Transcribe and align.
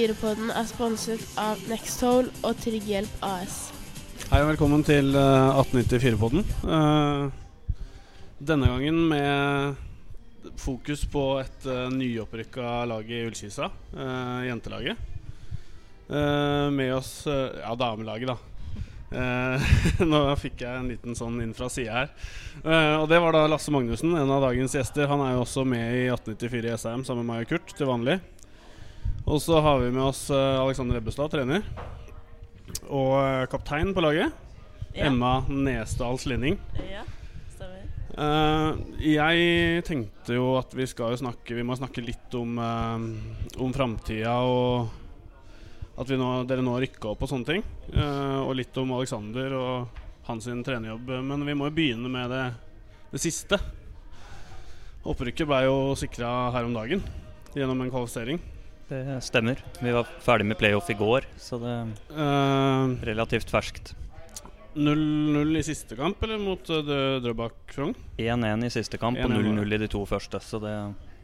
1894-podden 0.00 0.50
er 0.56 0.64
sponset 0.68 1.22
av 1.40 1.60
Nextol 1.68 2.30
og 2.46 2.56
Trygghjelp 2.62 3.24
AS. 3.26 3.56
Hei 4.30 4.38
og 4.40 4.48
velkommen 4.54 4.84
til 4.86 5.12
eh, 5.12 5.58
1894-podden. 5.60 6.46
Eh, 6.64 7.26
denne 8.48 8.70
gangen 8.70 9.02
med 9.10 10.56
fokus 10.60 11.04
på 11.10 11.24
et 11.42 11.66
uh, 11.68 11.90
nyopprykka 11.92 12.86
lag 12.88 13.12
i 13.12 13.20
Ullkisa, 13.26 13.68
eh, 13.92 14.46
jentelaget. 14.48 14.96
Eh, 16.08 16.70
med 16.72 16.94
oss 16.96 17.26
eh, 17.28 17.60
ja, 17.60 17.74
damelaget, 17.76 18.32
da. 18.32 18.38
Eh, 19.20 19.70
nå 20.12 20.24
fikk 20.40 20.64
jeg 20.64 20.80
en 20.80 20.88
liten 20.94 21.18
sånn 21.18 21.42
inn 21.44 21.52
fra 21.56 21.68
sida 21.68 22.00
her. 22.00 22.12
Eh, 22.64 22.96
og 23.02 23.08
det 23.12 23.20
var 23.20 23.36
da 23.36 23.44
Lasse 23.52 23.72
Magnussen, 23.74 24.16
en 24.16 24.32
av 24.32 24.48
dagens 24.48 24.80
gjester. 24.80 25.10
Han 25.12 25.28
er 25.28 25.36
jo 25.36 25.44
også 25.44 25.68
med 25.68 25.84
i 26.00 26.06
1894 26.08 26.64
i 26.64 26.76
SM 26.78 27.04
sammen 27.04 27.26
med 27.26 27.34
meg 27.34 27.44
og 27.44 27.52
Kurt 27.52 27.76
til 27.76 27.92
vanlig. 27.92 28.22
Og 29.28 29.40
så 29.42 29.60
har 29.60 29.80
vi 29.82 29.90
med 29.92 30.02
oss 30.02 30.28
eh, 30.32 30.60
Alexander 30.60 30.96
Ebbestad, 30.98 31.30
trener. 31.32 31.64
Og 32.88 33.16
eh, 33.20 33.46
kaptein 33.52 33.92
på 33.94 34.04
laget. 34.04 34.32
Ja. 34.94 35.06
Emma 35.10 35.40
Nesdal 35.48 36.18
Slinning. 36.18 36.56
Ja, 36.88 37.04
stemmer. 37.54 37.84
Eh, 38.10 38.80
jeg 39.12 39.84
tenkte 39.86 40.38
jo 40.38 40.54
at 40.58 40.72
vi 40.74 40.88
skal 40.90 41.14
jo 41.14 41.20
snakke 41.20 41.54
Vi 41.54 41.66
må 41.66 41.76
snakke 41.78 42.02
litt 42.02 42.34
om, 42.34 42.58
uh, 42.58 43.60
om 43.62 43.74
framtida 43.76 44.34
og 44.42 44.96
at 46.00 46.08
vi 46.08 46.16
nå, 46.16 46.30
dere 46.48 46.64
nå 46.64 46.74
rykker 46.80 46.96
rykka 46.96 47.10
opp 47.12 47.26
og 47.26 47.28
sånne 47.28 47.44
ting. 47.44 47.64
Og 48.46 48.54
litt 48.56 48.78
om 48.80 48.94
Alexander 48.96 49.52
og 49.52 49.98
hans 50.24 50.46
trenerjobb. 50.48 51.10
Men 51.28 51.44
vi 51.44 51.56
må 51.58 51.68
jo 51.68 51.74
begynne 51.76 52.08
med 52.08 52.32
det, 52.32 52.44
det 53.10 53.20
siste. 53.20 53.58
Opprykket 55.04 55.50
ble 55.50 55.58
jo 55.66 55.74
sikra 56.00 56.30
her 56.54 56.64
om 56.64 56.72
dagen 56.72 57.04
gjennom 57.52 57.84
en 57.84 57.92
kvalifisering. 57.92 58.40
Det 58.90 59.20
stemmer. 59.22 59.60
Vi 59.78 59.92
var 59.94 60.08
ferdig 60.18 60.48
med 60.50 60.58
playoff 60.58 60.88
i 60.90 60.96
går, 60.98 61.26
så 61.38 61.60
det 61.62 61.70
er 61.70 61.90
Eh, 62.10 62.94
relativt 63.06 63.52
ferskt. 63.52 63.94
0-0 64.74 65.58
i 65.58 65.62
siste 65.62 65.94
kamp, 65.98 66.22
eller 66.22 66.38
mot 66.38 66.70
uh, 66.70 67.18
Drøbak 67.22 67.54
Frogn? 67.74 67.94
1-1 68.18 68.66
i 68.66 68.70
siste 68.70 68.98
kamp 68.98 69.18
og 69.18 69.30
1-1 69.30 69.34
var 69.34 69.46
det. 69.46 69.54
0-0 69.62 69.74
i 69.74 69.78
de 69.82 69.88
to 69.90 70.02
første, 70.06 70.40
så 70.42 70.60
det, 70.62 70.74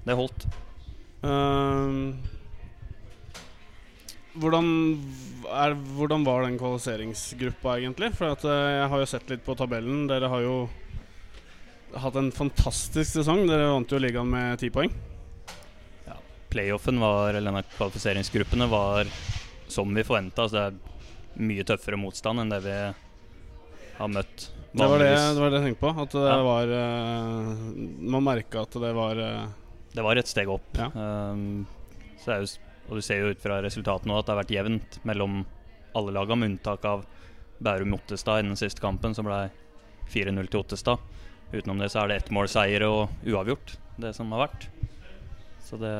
det 0.07 0.17
holdt. 0.19 0.47
Uh, 1.27 2.15
hvordan, 4.39 4.71
er, 5.51 5.75
hvordan 5.99 6.27
var 6.27 6.47
den 6.47 6.59
kvalifiseringsgruppa 6.59 7.79
egentlig? 7.81 8.13
For 8.15 8.35
at, 8.35 8.47
eh, 8.47 8.71
jeg 8.81 8.89
har 8.95 9.03
jo 9.03 9.11
sett 9.11 9.31
litt 9.31 9.45
på 9.47 9.59
tabellen. 9.59 10.07
Dere 10.11 10.31
har 10.31 10.43
jo 10.45 10.57
hatt 11.99 12.19
en 12.19 12.31
fantastisk 12.35 13.19
sesong. 13.19 13.47
Dere 13.51 13.71
vant 13.73 13.91
jo 13.91 14.03
ligaen 14.03 14.31
med 14.31 14.59
ti 14.63 14.71
poeng. 14.75 14.93
Playoffen 16.57 17.01
var, 17.01 17.35
eller 17.35 17.51
denne 17.53 17.61
kvalifiseringsgruppene 17.77 18.65
var 18.73 19.09
som 19.69 19.91
vi 19.95 20.05
forventa. 20.07 20.47
Altså 20.47 20.57
det 20.57 20.69
er 20.71 21.43
mye 21.51 21.65
tøffere 21.69 21.99
motstand 22.01 22.41
enn 22.41 22.53
det 22.55 22.63
vi 22.65 22.77
har 23.99 24.09
møtt 24.09 24.47
Det 24.73 24.87
var 24.89 25.03
det, 25.03 25.11
det 25.13 25.43
var 25.43 25.53
det 25.53 25.59
jeg 25.61 25.67
tenkte 25.67 25.83
på. 25.83 25.91
At 26.01 26.15
det 26.17 26.23
Ja. 26.31 26.39
var 26.47 26.73
uh, 26.73 27.51
Man 28.17 28.25
merka 28.25 28.63
at 28.65 28.79
det 28.81 28.93
var 28.97 29.21
uh, 29.21 29.49
Det 29.93 30.05
var 30.07 30.17
et 30.17 30.33
steg 30.33 30.49
opp. 30.49 30.71
Ja. 30.81 30.89
Um, 30.97 31.67
jo, 32.25 32.39
og 32.89 32.97
du 32.97 33.03
ser 33.05 33.21
jo 33.21 33.35
ut 33.35 33.43
fra 33.43 33.61
resultatene 33.61 34.15
nå 34.15 34.19
at 34.19 34.27
det 34.27 34.33
har 34.35 34.41
vært 34.41 34.57
jevnt 34.57 34.99
mellom 35.05 35.45
alle 35.97 36.13
lagene, 36.17 36.41
med 36.41 36.51
unntak 36.55 36.85
av 36.89 37.05
Bærum-Ottestad 37.61 38.41
i 38.41 38.49
den 38.49 38.57
siste 38.57 38.81
kampen, 38.81 39.13
som 39.17 39.29
ble 39.29 39.51
4-0 40.13 40.49
til 40.49 40.61
Ottestad. 40.61 41.05
Utenom 41.53 41.81
det 41.81 41.93
så 41.93 42.03
er 42.03 42.11
det 42.15 42.19
ettmålseier 42.23 42.85
og 42.89 43.13
uavgjort, 43.29 43.77
det 44.01 44.13
som 44.17 44.33
har 44.33 44.47
vært. 44.49 44.69
Så, 45.67 45.79
det, 45.81 45.95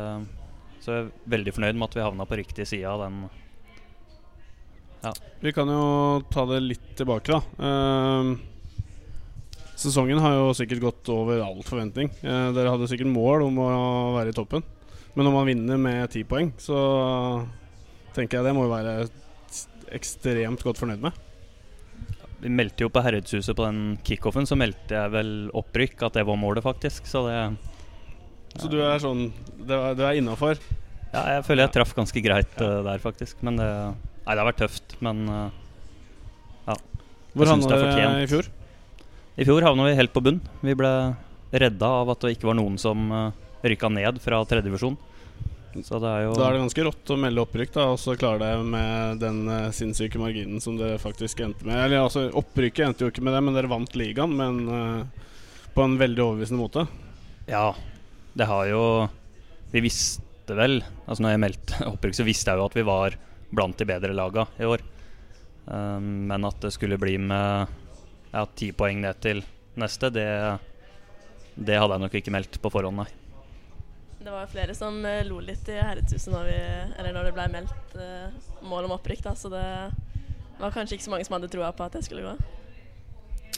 så 0.87 0.95
jeg 0.95 1.03
er 1.03 1.31
veldig 1.35 1.53
fornøyd 1.57 1.75
med 1.75 1.89
at 1.89 1.97
vi 1.99 2.05
havna 2.05 2.27
på 2.31 2.39
riktig 2.39 2.67
side 2.71 2.87
av 2.87 3.01
den. 3.03 3.25
Vi 5.43 5.53
kan 5.55 5.71
jo 5.71 6.23
ta 6.31 6.45
det 6.47 6.61
litt 6.63 6.93
tilbake, 6.99 7.35
da. 7.35 7.41
Uh, 7.59 8.39
sesongen 9.75 10.23
har 10.23 10.39
jo 10.39 10.55
sikkert 10.57 10.85
gått 10.85 11.11
over 11.11 11.43
all 11.43 11.59
forventning. 11.67 12.11
Uh, 12.23 12.55
dere 12.55 12.71
hadde 12.71 12.89
sikkert 12.91 13.11
mål 13.11 13.49
om 13.49 13.61
å 13.63 13.69
være 14.17 14.31
i 14.31 14.39
toppen. 14.39 14.63
Men 15.17 15.27
når 15.27 15.35
man 15.35 15.51
vinner 15.51 15.81
med 15.81 16.11
ti 16.15 16.23
poeng, 16.29 16.53
så 16.63 16.79
tenker 18.15 18.39
jeg 18.39 18.47
det 18.47 18.55
må 18.57 18.67
jo 18.67 18.75
være 18.75 18.97
ekstremt 19.97 20.63
godt 20.63 20.79
fornøyd 20.81 21.03
med. 21.03 21.23
Vi 22.43 22.53
meldte 22.53 22.85
jo 22.85 22.93
på 22.93 23.03
Herredshuset 23.03 23.57
på 23.57 23.65
den 23.65 23.97
kickoffen, 24.07 24.47
så 24.47 24.59
meldte 24.59 24.95
jeg 24.95 25.15
vel 25.15 25.31
opprykk, 25.57 26.03
at 26.07 26.19
det 26.21 26.27
var 26.29 26.39
målet, 26.39 26.63
faktisk. 26.63 27.09
Så 27.11 27.25
det 27.27 27.39
Så 28.57 28.71
du 28.73 28.79
er 28.81 28.99
sånn 29.03 29.29
Du 29.63 29.73
er, 29.77 29.95
er 29.99 30.19
innafor. 30.19 30.61
Ja, 31.13 31.23
jeg 31.37 31.47
føler 31.47 31.67
jeg 31.67 31.75
traff 31.77 31.95
ganske 31.97 32.23
greit 32.25 32.61
eh, 32.61 32.81
der, 32.87 33.01
faktisk. 33.03 33.39
Men 33.47 33.61
det 33.61 33.71
Nei, 34.27 34.35
det 34.35 34.41
har 34.43 34.49
vært 34.49 34.59
tøft, 34.65 34.97
men 35.07 35.21
ja 36.67 36.75
Hvor 37.37 37.47
havna 37.53 37.77
er 37.77 37.85
dere 37.85 38.25
i 38.25 38.31
fjor? 38.31 38.49
I 39.37 39.45
fjor 39.47 39.63
havna 39.63 39.85
vi 39.87 39.99
helt 39.99 40.15
på 40.15 40.23
bunn. 40.25 40.41
Vi 40.65 40.75
ble 40.75 40.91
redda 41.53 41.91
av 42.01 42.11
at 42.15 42.25
det 42.25 42.37
ikke 42.37 42.49
var 42.51 42.57
noen 42.59 42.79
som 42.81 43.11
uh, 43.13 43.29
rykka 43.67 43.91
ned 43.93 44.21
fra 44.25 44.41
tredjevisjon. 44.49 44.97
Så 45.85 45.99
det 46.01 46.09
er 46.09 46.23
jo 46.25 46.37
Da 46.39 46.47
er 46.47 46.57
det 46.57 46.63
ganske 46.63 46.85
rått 46.87 47.11
å 47.13 47.19
melde 47.21 47.43
opprykk, 47.45 47.75
da 47.75 47.91
og 47.93 47.99
så 48.01 48.15
klare 48.17 48.41
det 48.41 48.69
med 48.73 49.21
den 49.21 49.43
uh, 49.51 49.73
sinnssyke 49.77 50.21
marginen 50.21 50.63
som 50.65 50.79
dere 50.81 51.01
faktisk 51.03 51.43
endte 51.45 51.69
med. 51.69 51.77
Eller 51.85 52.07
altså, 52.07 52.27
Opprykket 52.33 52.87
endte 52.89 53.05
jo 53.05 53.13
ikke 53.13 53.25
med 53.27 53.37
det, 53.37 53.43
men 53.45 53.59
dere 53.59 53.73
vant 53.73 53.99
ligaen, 53.99 54.33
men 54.41 54.63
uh, 54.71 55.27
på 55.77 55.85
en 55.85 55.99
veldig 56.01 56.25
overbevisende 56.25 56.63
måte. 56.63 56.87
Ja, 57.47 57.75
det 58.37 58.45
har 58.45 58.67
jo 58.69 58.83
Vi 59.73 59.83
visste 59.85 60.57
vel 60.57 60.79
Altså 61.07 61.25
når 61.25 61.35
jeg 61.35 61.43
meldte 61.43 61.81
opprykk, 61.93 62.19
så 62.19 62.27
visste 62.27 62.53
jeg 62.53 62.61
jo 62.61 62.69
at 62.69 62.77
vi 62.77 62.85
var 62.87 63.17
blant 63.57 63.79
de 63.79 63.87
bedre 63.87 64.15
laga 64.17 64.43
i 64.59 64.67
år. 64.67 64.83
Um, 65.67 66.27
men 66.27 66.45
at 66.45 66.59
det 66.61 66.73
skulle 66.75 66.99
bli 66.99 67.15
med 67.23 67.71
ja, 68.33 68.43
ti 68.59 68.73
poeng 68.75 68.99
ned 69.05 69.21
til 69.23 69.41
neste, 69.79 70.11
det, 70.11 70.27
det 71.55 71.79
hadde 71.79 71.95
jeg 71.95 72.03
nok 72.03 72.17
ikke 72.19 72.35
meldt 72.35 72.59
på 72.63 72.73
forhånd, 72.75 73.05
nei. 73.05 73.07
Det 74.19 74.35
var 74.35 74.51
flere 74.51 74.75
som 74.75 74.99
eh, 75.07 75.23
lo 75.29 75.39
litt 75.47 75.71
i 75.71 75.79
Herredshuset 75.79 76.35
når, 76.35 76.51
vi, 76.51 77.11
når 77.15 77.29
det 77.29 77.35
ble 77.39 77.47
meldt 77.55 77.97
uh, 78.03 78.51
mål 78.67 78.91
om 78.91 78.97
opprykk, 78.99 79.23
da, 79.29 79.37
så 79.39 79.53
det 79.55 79.65
var 80.59 80.75
kanskje 80.75 80.99
ikke 80.99 81.07
så 81.07 81.15
mange 81.15 81.29
som 81.29 81.39
hadde 81.39 81.53
troa 81.55 81.71
på 81.71 81.87
at 81.87 81.97
det 81.97 82.03
skulle 82.09 82.27
gå. 82.27 82.35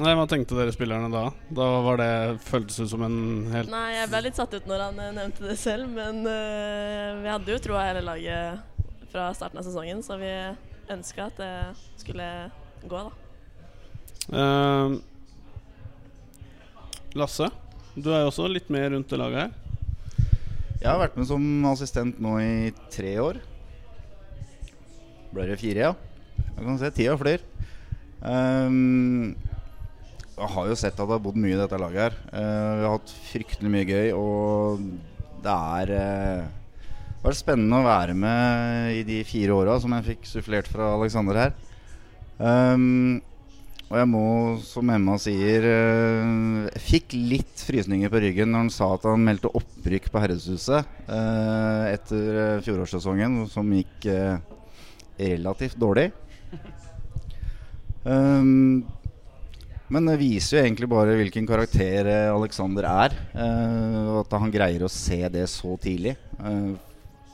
Nei, 0.05 0.15
Hva 0.15 0.27
tenkte 0.31 0.55
dere 0.59 0.73
spillerne 0.75 1.09
da? 1.11 1.25
Da 1.55 1.67
var 1.83 1.99
det 1.99 2.13
føltes 2.47 2.79
ut 2.81 2.91
som 2.93 3.03
en 3.07 3.19
helt 3.51 3.71
Nei, 3.73 3.97
jeg 3.97 4.11
ble 4.13 4.21
litt 4.29 4.39
satt 4.39 4.55
ut 4.55 4.69
når 4.71 4.85
han 4.87 5.01
eh, 5.03 5.15
nevnte 5.17 5.47
det 5.49 5.57
selv, 5.59 5.89
men 5.91 6.23
uh, 6.27 7.19
vi 7.23 7.33
hadde 7.33 7.55
jo 7.55 7.63
troa 7.65 7.87
hele 7.89 8.05
laget 8.07 8.63
fra 9.13 9.31
starten 9.35 9.59
av 9.59 9.67
sesongen, 9.67 10.03
så 10.05 10.19
vi 10.21 10.31
ønska 10.93 11.29
at 11.29 11.41
det 11.41 11.55
skulle 11.99 12.29
gå, 12.85 13.01
da. 13.09 13.13
Uh, 14.29 14.99
Lasse, 17.19 17.49
du 17.97 18.13
er 18.13 18.23
jo 18.23 18.31
også 18.31 18.47
litt 18.53 18.69
med 18.71 18.93
rundt 18.93 19.11
det 19.11 19.19
laget 19.19 19.47
her. 19.47 19.53
Jeg 20.79 20.91
har 20.93 21.01
vært 21.01 21.17
med 21.19 21.27
som 21.27 21.43
assistent 21.73 22.21
nå 22.23 22.37
i 22.39 22.71
tre 22.95 23.17
år. 23.19 23.41
Ble 25.35 25.49
det 25.49 25.59
fire, 25.59 25.89
ja? 25.89 25.95
Jeg 26.39 26.67
kan 26.67 26.79
se 26.79 26.91
tida 26.95 27.17
flyr. 27.19 27.43
Um, 28.23 29.35
jeg 29.35 29.48
har 30.39 30.69
jo 30.71 30.77
sett 30.79 30.97
at 30.97 31.05
det 31.05 31.15
har 31.15 31.23
bodd 31.23 31.39
mye 31.41 31.57
i 31.57 31.61
dette 31.61 31.79
laget 31.81 32.05
her. 32.09 32.19
Eh, 32.33 32.73
vi 32.79 32.87
har 32.87 32.97
hatt 32.97 33.15
fryktelig 33.29 33.73
mye 33.73 33.87
gøy, 33.89 34.11
og 34.17 34.83
det 35.45 35.55
er 35.55 35.95
eh, 35.97 36.45
Det 37.19 37.25
var 37.25 37.35
spennende 37.35 37.81
å 37.81 37.87
være 37.87 38.15
med 38.15 38.99
i 39.01 39.07
de 39.07 39.23
fire 39.27 39.57
åra 39.57 39.79
som 39.83 39.95
jeg 39.97 40.07
fikk 40.13 40.29
sufflert 40.31 40.69
fra 40.71 40.93
Alexander 40.95 41.41
her. 41.41 41.57
Um, 42.39 43.19
og 43.89 43.97
jeg 43.99 44.09
må, 44.13 44.23
som 44.63 44.93
Emma 44.95 45.17
sier, 45.19 45.65
eh, 45.67 46.31
jeg 46.69 46.85
fikk 46.85 47.17
litt 47.17 47.65
frysninger 47.67 48.13
på 48.13 48.21
ryggen 48.23 48.53
når 48.53 48.67
han 48.67 48.71
sa 48.71 48.93
at 48.95 49.09
han 49.09 49.25
meldte 49.27 49.51
opprykk 49.51 50.07
på 50.13 50.23
Herredshuset 50.23 51.09
eh, 51.09 51.85
etter 51.97 52.63
fjorårssesongen, 52.67 53.41
som 53.51 53.75
gikk 53.75 54.07
relativt 55.19 55.81
dårlig. 55.81 56.13
Um, 58.05 58.87
men 59.89 60.05
det 60.09 60.19
viser 60.21 60.59
jo 60.59 60.63
egentlig 60.65 60.89
bare 60.91 61.17
hvilken 61.17 61.47
karakter 61.49 62.07
eh, 62.11 62.29
Alexander 62.35 62.85
er. 62.91 63.15
eh, 63.33 63.99
og 64.13 64.19
at 64.27 64.37
han 64.43 64.53
greier 64.53 64.85
å 64.85 64.91
se 64.93 65.21
det 65.33 65.47
så 65.49 65.77
tidlig. 65.81 66.17
Eh, 66.39 66.73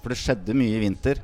for 0.02 0.12
det 0.14 0.18
skjedde 0.20 0.54
mye 0.58 0.76
i 0.78 0.82
vinter. 0.88 1.22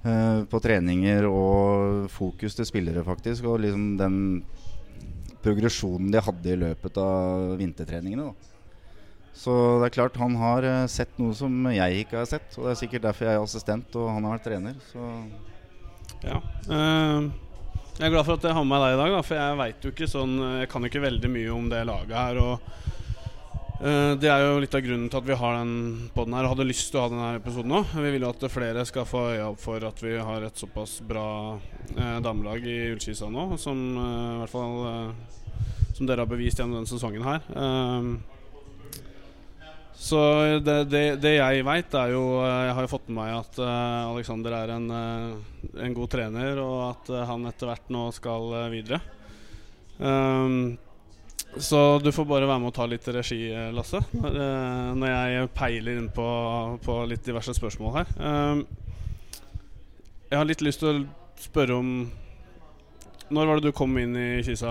på 0.00 0.56
treninger 0.64 1.26
og 1.28 2.06
fokus 2.08 2.54
til 2.56 2.64
spillere, 2.64 3.02
faktisk. 3.04 3.44
Og 3.44 3.58
liksom 3.60 3.98
den 4.00 4.14
progresjonen 5.44 6.08
de 6.10 6.22
hadde 6.24 6.54
i 6.54 6.56
løpet 6.56 6.96
av 7.02 7.52
vintertreningene. 7.60 8.30
Da. 8.30 8.32
Så 9.36 9.52
det 9.82 9.90
er 9.90 9.94
klart 9.98 10.16
han 10.16 10.38
har 10.40 10.64
sett 10.88 11.12
noe 11.20 11.36
som 11.36 11.52
jeg 11.68 12.06
ikke 12.06 12.16
har 12.16 12.30
sett. 12.32 12.48
Og 12.56 12.64
det 12.64 12.72
er 12.72 12.80
sikkert 12.80 13.04
derfor 13.10 13.28
jeg 13.28 13.36
er 13.36 13.44
assistent 13.44 14.00
og 14.00 14.08
han 14.14 14.24
har 14.24 14.38
vært 14.38 14.48
trener. 14.48 14.80
Så 14.88 15.04
Ja. 16.24 16.40
Eh, 16.72 17.28
jeg 18.00 18.08
er 18.08 18.14
glad 18.14 18.24
for 18.24 18.38
at 18.38 18.44
jeg 18.48 18.56
har 18.56 18.64
med 18.64 18.80
deg 18.80 18.94
i 18.94 18.96
dag, 18.96 19.12
da, 19.12 19.20
for 19.26 19.36
jeg 19.36 19.56
veit 19.60 19.84
jo 19.84 19.90
ikke 19.92 20.06
sånn 20.08 20.38
Jeg 20.62 20.68
kan 20.72 20.86
ikke 20.88 21.02
veldig 21.04 21.30
mye 21.32 21.50
om 21.52 21.66
det 21.68 21.80
laget 21.84 22.14
her. 22.16 22.38
Og 22.40 22.54
uh, 23.84 24.12
det 24.16 24.30
er 24.32 24.44
jo 24.46 24.62
litt 24.64 24.76
av 24.78 24.84
grunnen 24.86 25.10
til 25.12 25.20
at 25.20 25.28
vi 25.28 25.36
har 25.42 25.58
den 25.58 25.74
podden 26.14 26.38
her 26.38 26.48
og 26.48 26.54
hadde 26.54 26.68
lyst 26.70 26.88
til 26.88 27.00
å 27.00 27.04
ha 27.04 27.12
denne 27.12 27.28
episoden 27.36 27.74
nå. 27.74 27.82
Vi 27.92 28.14
vil 28.14 28.24
jo 28.24 28.32
at 28.32 28.46
flere 28.54 28.86
skal 28.88 29.08
få 29.08 29.26
øya 29.34 29.50
opp 29.50 29.60
for 29.60 29.84
at 29.90 30.00
vi 30.00 30.16
har 30.16 30.48
et 30.48 30.64
såpass 30.64 30.96
bra 31.04 31.28
uh, 31.60 32.18
damelag 32.24 32.64
i 32.64 32.80
Ullskisa 32.94 33.28
nå, 33.28 33.50
som 33.60 33.84
uh, 33.98 34.08
i 34.08 34.40
hvert 34.42 34.56
fall 34.56 34.76
Som 35.92 36.08
dere 36.08 36.24
har 36.24 36.30
bevist 36.30 36.56
gjennom 36.56 36.78
denne 36.80 36.88
sesongen 36.88 37.26
her. 37.26 37.44
Eh, 37.52 38.39
så 40.00 40.18
det, 40.64 40.84
det, 40.88 41.02
det 41.20 41.34
jeg 41.34 41.64
veit, 41.68 41.92
er 41.92 42.14
jo 42.14 42.22
eh, 42.40 42.60
Jeg 42.64 42.76
har 42.76 42.86
jo 42.86 42.88
fått 42.88 43.08
med 43.10 43.18
meg 43.18 43.34
at 43.36 43.58
uh, 43.60 44.08
Aleksander 44.08 44.54
er 44.56 44.70
en, 44.72 44.86
uh, 44.88 45.64
en 45.84 45.96
god 45.96 46.08
trener, 46.14 46.60
og 46.62 46.78
at 46.86 47.10
uh, 47.12 47.24
han 47.28 47.44
etter 47.50 47.68
hvert 47.68 47.90
nå 47.92 48.06
skal 48.16 48.48
videre. 48.72 49.02
Um, 49.98 50.78
så 51.60 51.98
du 52.00 52.08
får 52.16 52.24
bare 52.30 52.48
være 52.48 52.62
med 52.62 52.70
og 52.70 52.76
ta 52.78 52.86
litt 52.88 53.04
regi, 53.12 53.42
Lasse, 53.76 54.00
når, 54.14 54.38
når 54.96 55.12
jeg 55.12 55.50
peiler 55.58 56.00
inn 56.00 56.08
på, 56.14 56.28
på, 56.80 56.96
litt 57.10 57.26
diverse 57.26 57.52
spørsmål 57.58 57.98
her. 57.98 58.14
Um, 58.16 58.62
jeg 60.30 60.38
har 60.38 60.48
litt 60.48 60.64
lyst 60.64 60.80
til 60.80 60.94
å 60.94 61.42
spørre 61.42 61.76
om 61.76 61.90
Når 63.34 63.50
var 63.50 63.58
det 63.58 63.68
du 63.68 63.76
kom 63.76 63.98
inn 63.98 64.14
i 64.16 64.30
Kisa 64.46 64.70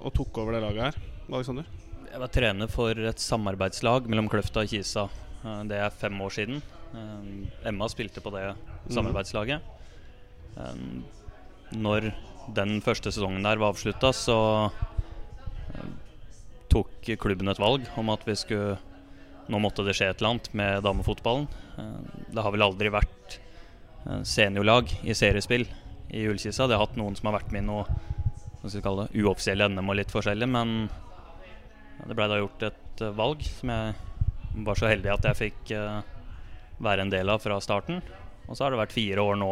og 0.00 0.14
tok 0.16 0.40
over 0.40 0.56
det 0.56 0.64
laget 0.64 0.88
her, 0.88 1.00
Aleksander? 1.28 1.68
Jeg 2.10 2.18
var 2.18 2.30
trener 2.34 2.66
for 2.66 2.98
et 3.06 3.22
samarbeidslag 3.22 4.08
mellom 4.10 4.26
Kløfta 4.30 4.64
og 4.64 4.70
Kisa. 4.72 5.04
Eh, 5.44 5.60
det 5.70 5.76
er 5.78 5.92
fem 5.94 6.16
år 6.18 6.32
siden. 6.34 6.56
Eh, 6.90 7.68
Emma 7.70 7.86
spilte 7.88 8.22
på 8.24 8.32
det 8.34 8.48
samarbeidslaget. 8.90 9.62
Eh, 10.58 10.80
når 11.78 12.08
den 12.56 12.80
første 12.82 13.12
sesongen 13.14 13.46
der 13.46 13.60
var 13.62 13.70
avslutta, 13.70 14.10
så 14.10 14.38
tok 16.70 17.06
klubben 17.22 17.50
et 17.50 17.62
valg 17.62 17.86
om 17.98 18.10
at 18.10 18.26
vi 18.26 18.38
skulle 18.38 18.78
Nå 19.50 19.58
måtte 19.58 19.82
det 19.82 19.96
skje 19.98 20.06
et 20.12 20.20
eller 20.20 20.28
annet 20.30 20.52
med 20.54 20.84
damefotballen. 20.84 21.48
Det 22.30 22.38
har 22.38 22.52
vel 22.54 22.62
aldri 22.62 22.86
vært 22.94 23.32
seniorlag 24.22 24.92
i 25.02 25.16
seriespill 25.18 25.64
i 26.14 26.22
Ullkisa. 26.30 26.68
Det 26.70 26.76
har 26.78 26.84
hatt 26.84 26.94
noen 27.00 27.16
som 27.18 27.26
har 27.26 27.40
vært 27.40 27.50
med 27.50 27.64
i 27.64 27.66
noe 27.66 27.82
hva 27.88 28.68
skal 28.68 28.76
vi 28.76 28.84
kalle 28.84 29.08
det, 29.08 29.24
uoffisielle 29.24 29.66
NM 29.72 29.90
og 29.90 29.98
litt 29.98 30.14
forskjellig, 30.14 30.46
men 30.54 30.86
det 32.06 32.16
blei 32.16 32.28
da 32.30 32.38
gjort 32.40 32.64
et 32.70 33.02
uh, 33.04 33.12
valg 33.16 33.44
som 33.46 33.72
jeg 33.72 34.64
var 34.66 34.78
så 34.78 34.88
heldig 34.90 35.12
at 35.12 35.28
jeg 35.30 35.38
fikk 35.38 35.72
uh, 35.78 36.00
være 36.82 37.04
en 37.04 37.12
del 37.12 37.30
av 37.32 37.42
fra 37.42 37.58
starten. 37.62 38.00
Og 38.48 38.56
så 38.56 38.64
har 38.64 38.74
det 38.74 38.80
vært 38.80 38.96
fire 38.96 39.22
år 39.22 39.36
nå 39.38 39.50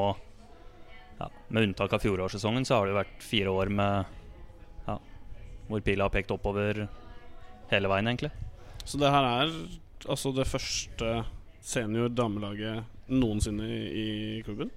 ja, 1.19 1.29
Med 1.55 1.69
unntak 1.69 1.93
av 1.95 2.03
fjorårssesongen 2.03 2.67
så 2.67 2.79
har 2.79 2.89
det 2.89 2.97
vært 2.97 3.23
fire 3.23 3.53
år 3.53 3.71
med 3.75 4.15
ja, 4.89 4.97
hvor 5.69 5.85
pila 5.87 6.09
har 6.09 6.15
pekt 6.15 6.33
oppover 6.35 6.87
hele 7.71 7.91
veien, 7.91 8.09
egentlig. 8.11 8.33
Så 8.85 9.01
det 9.01 9.11
her 9.13 9.27
er 9.27 9.53
altså 10.09 10.33
det 10.33 10.49
første 10.49 11.23
senior 11.61 12.09
damelaget 12.09 12.87
noensinne 13.13 13.67
i 13.69 14.09
klubben? 14.47 14.71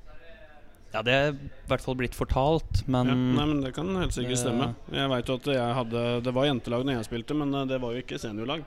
Ja, 0.92 1.02
det 1.08 1.14
er 1.16 1.30
i 1.32 1.50
hvert 1.70 1.84
fall 1.86 1.96
blitt 2.00 2.16
fortalt, 2.18 2.82
men 2.92 3.08
ja, 3.08 3.16
Nei, 3.16 3.46
men 3.48 3.60
det 3.64 3.72
kan 3.78 3.88
helt 3.96 4.16
sikkert 4.16 4.42
stemme. 4.42 4.74
Jeg 4.92 5.12
vet 5.14 5.30
jo 5.30 5.38
at 5.40 5.50
jeg 5.54 5.76
hadde 5.78 6.06
Det 6.26 6.34
var 6.36 6.48
jentelag 6.50 6.84
når 6.88 6.98
jeg 6.98 7.08
spilte, 7.08 7.38
men 7.40 7.54
eh, 7.56 7.68
det 7.70 7.80
var 7.80 7.96
jo 7.96 8.02
ikke 8.04 8.20
seniorlag. 8.20 8.66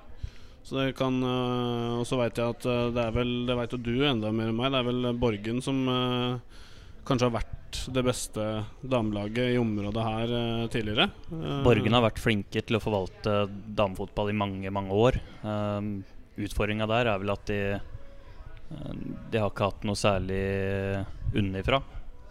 Så 0.64 0.78
det 0.78 0.94
kan 0.96 1.18
uh, 1.20 2.00
Og 2.00 2.06
så 2.08 2.16
veit 2.16 2.38
jeg 2.40 2.54
at 2.54 2.64
uh, 2.64 2.86
det 2.94 3.02
er 3.02 3.10
vel 3.12 3.32
Det 3.44 3.56
veit 3.58 3.74
jo 3.76 3.80
du 3.84 3.98
enda 4.08 4.30
mer 4.32 4.48
enn 4.48 4.56
meg. 4.56 4.72
Det 4.72 4.80
er 4.80 4.86
vel 4.86 5.08
Borgen 5.20 5.60
som 5.64 5.82
uh, 5.84 6.62
kanskje 7.04 7.28
har 7.28 7.34
vært 7.36 7.50
det 7.92 8.04
beste 8.06 8.44
damelaget 8.86 9.56
i 9.56 9.58
området 9.58 10.02
her 10.06 10.32
tidligere. 10.70 11.08
Borgen 11.66 11.92
har 11.92 12.04
vært 12.04 12.20
flinke 12.22 12.62
til 12.62 12.78
å 12.78 12.80
forvalte 12.80 13.32
damefotball 13.50 14.30
i 14.30 14.36
mange, 14.38 14.70
mange 14.72 14.94
år. 14.94 15.18
Uh, 15.42 16.00
Utfordringa 16.46 16.86
der 16.88 17.10
er 17.10 17.20
vel 17.20 17.34
at 17.34 17.44
de 17.50 17.58
De 19.28 19.42
har 19.42 19.50
ikke 19.50 19.68
hatt 19.68 19.84
noe 19.84 19.98
særlig 19.98 20.40
unnifra. 21.36 21.82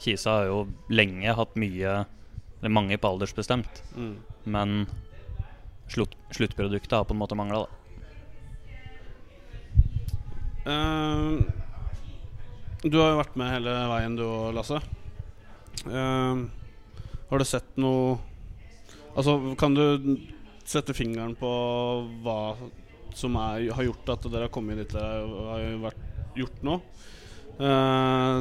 Kisa 0.01 0.39
har 0.39 0.49
jo 0.49 0.59
lenge 0.89 1.35
hatt 1.35 1.55
mye 1.59 2.03
Eller 2.59 2.71
mange 2.71 2.97
på 2.97 3.09
aldersbestemt. 3.11 3.81
Mm. 3.95 4.15
Men 4.43 4.85
slutt, 5.91 6.15
sluttproduktet 6.31 6.95
har 6.95 7.03
på 7.03 7.13
en 7.13 7.19
måte 7.19 7.35
mangla, 7.35 7.65
da. 7.65 7.79
Uh, 10.63 11.43
du 12.87 12.95
har 13.01 13.11
jo 13.11 13.19
vært 13.19 13.35
med 13.39 13.51
hele 13.51 13.73
veien, 13.91 14.15
du 14.15 14.23
og 14.23 14.53
Lasse. 14.55 14.79
Uh, 15.83 16.47
har 17.27 17.41
du 17.41 17.47
sett 17.47 17.75
noe 17.81 18.19
Altså, 19.13 19.35
kan 19.59 19.75
du 19.77 19.83
sette 20.65 20.95
fingeren 20.97 21.35
på 21.37 21.49
hva 22.25 22.55
som 23.13 23.35
er, 23.37 23.67
har 23.77 23.85
gjort 23.85 24.07
at 24.09 24.23
dere 24.25 24.47
har 24.47 24.53
kommet 24.53 24.79
dit 24.81 24.95
dere 24.95 25.43
har 25.51 25.93
gjort 26.33 26.63
nå? 26.65 26.79
Uh, 27.59 28.39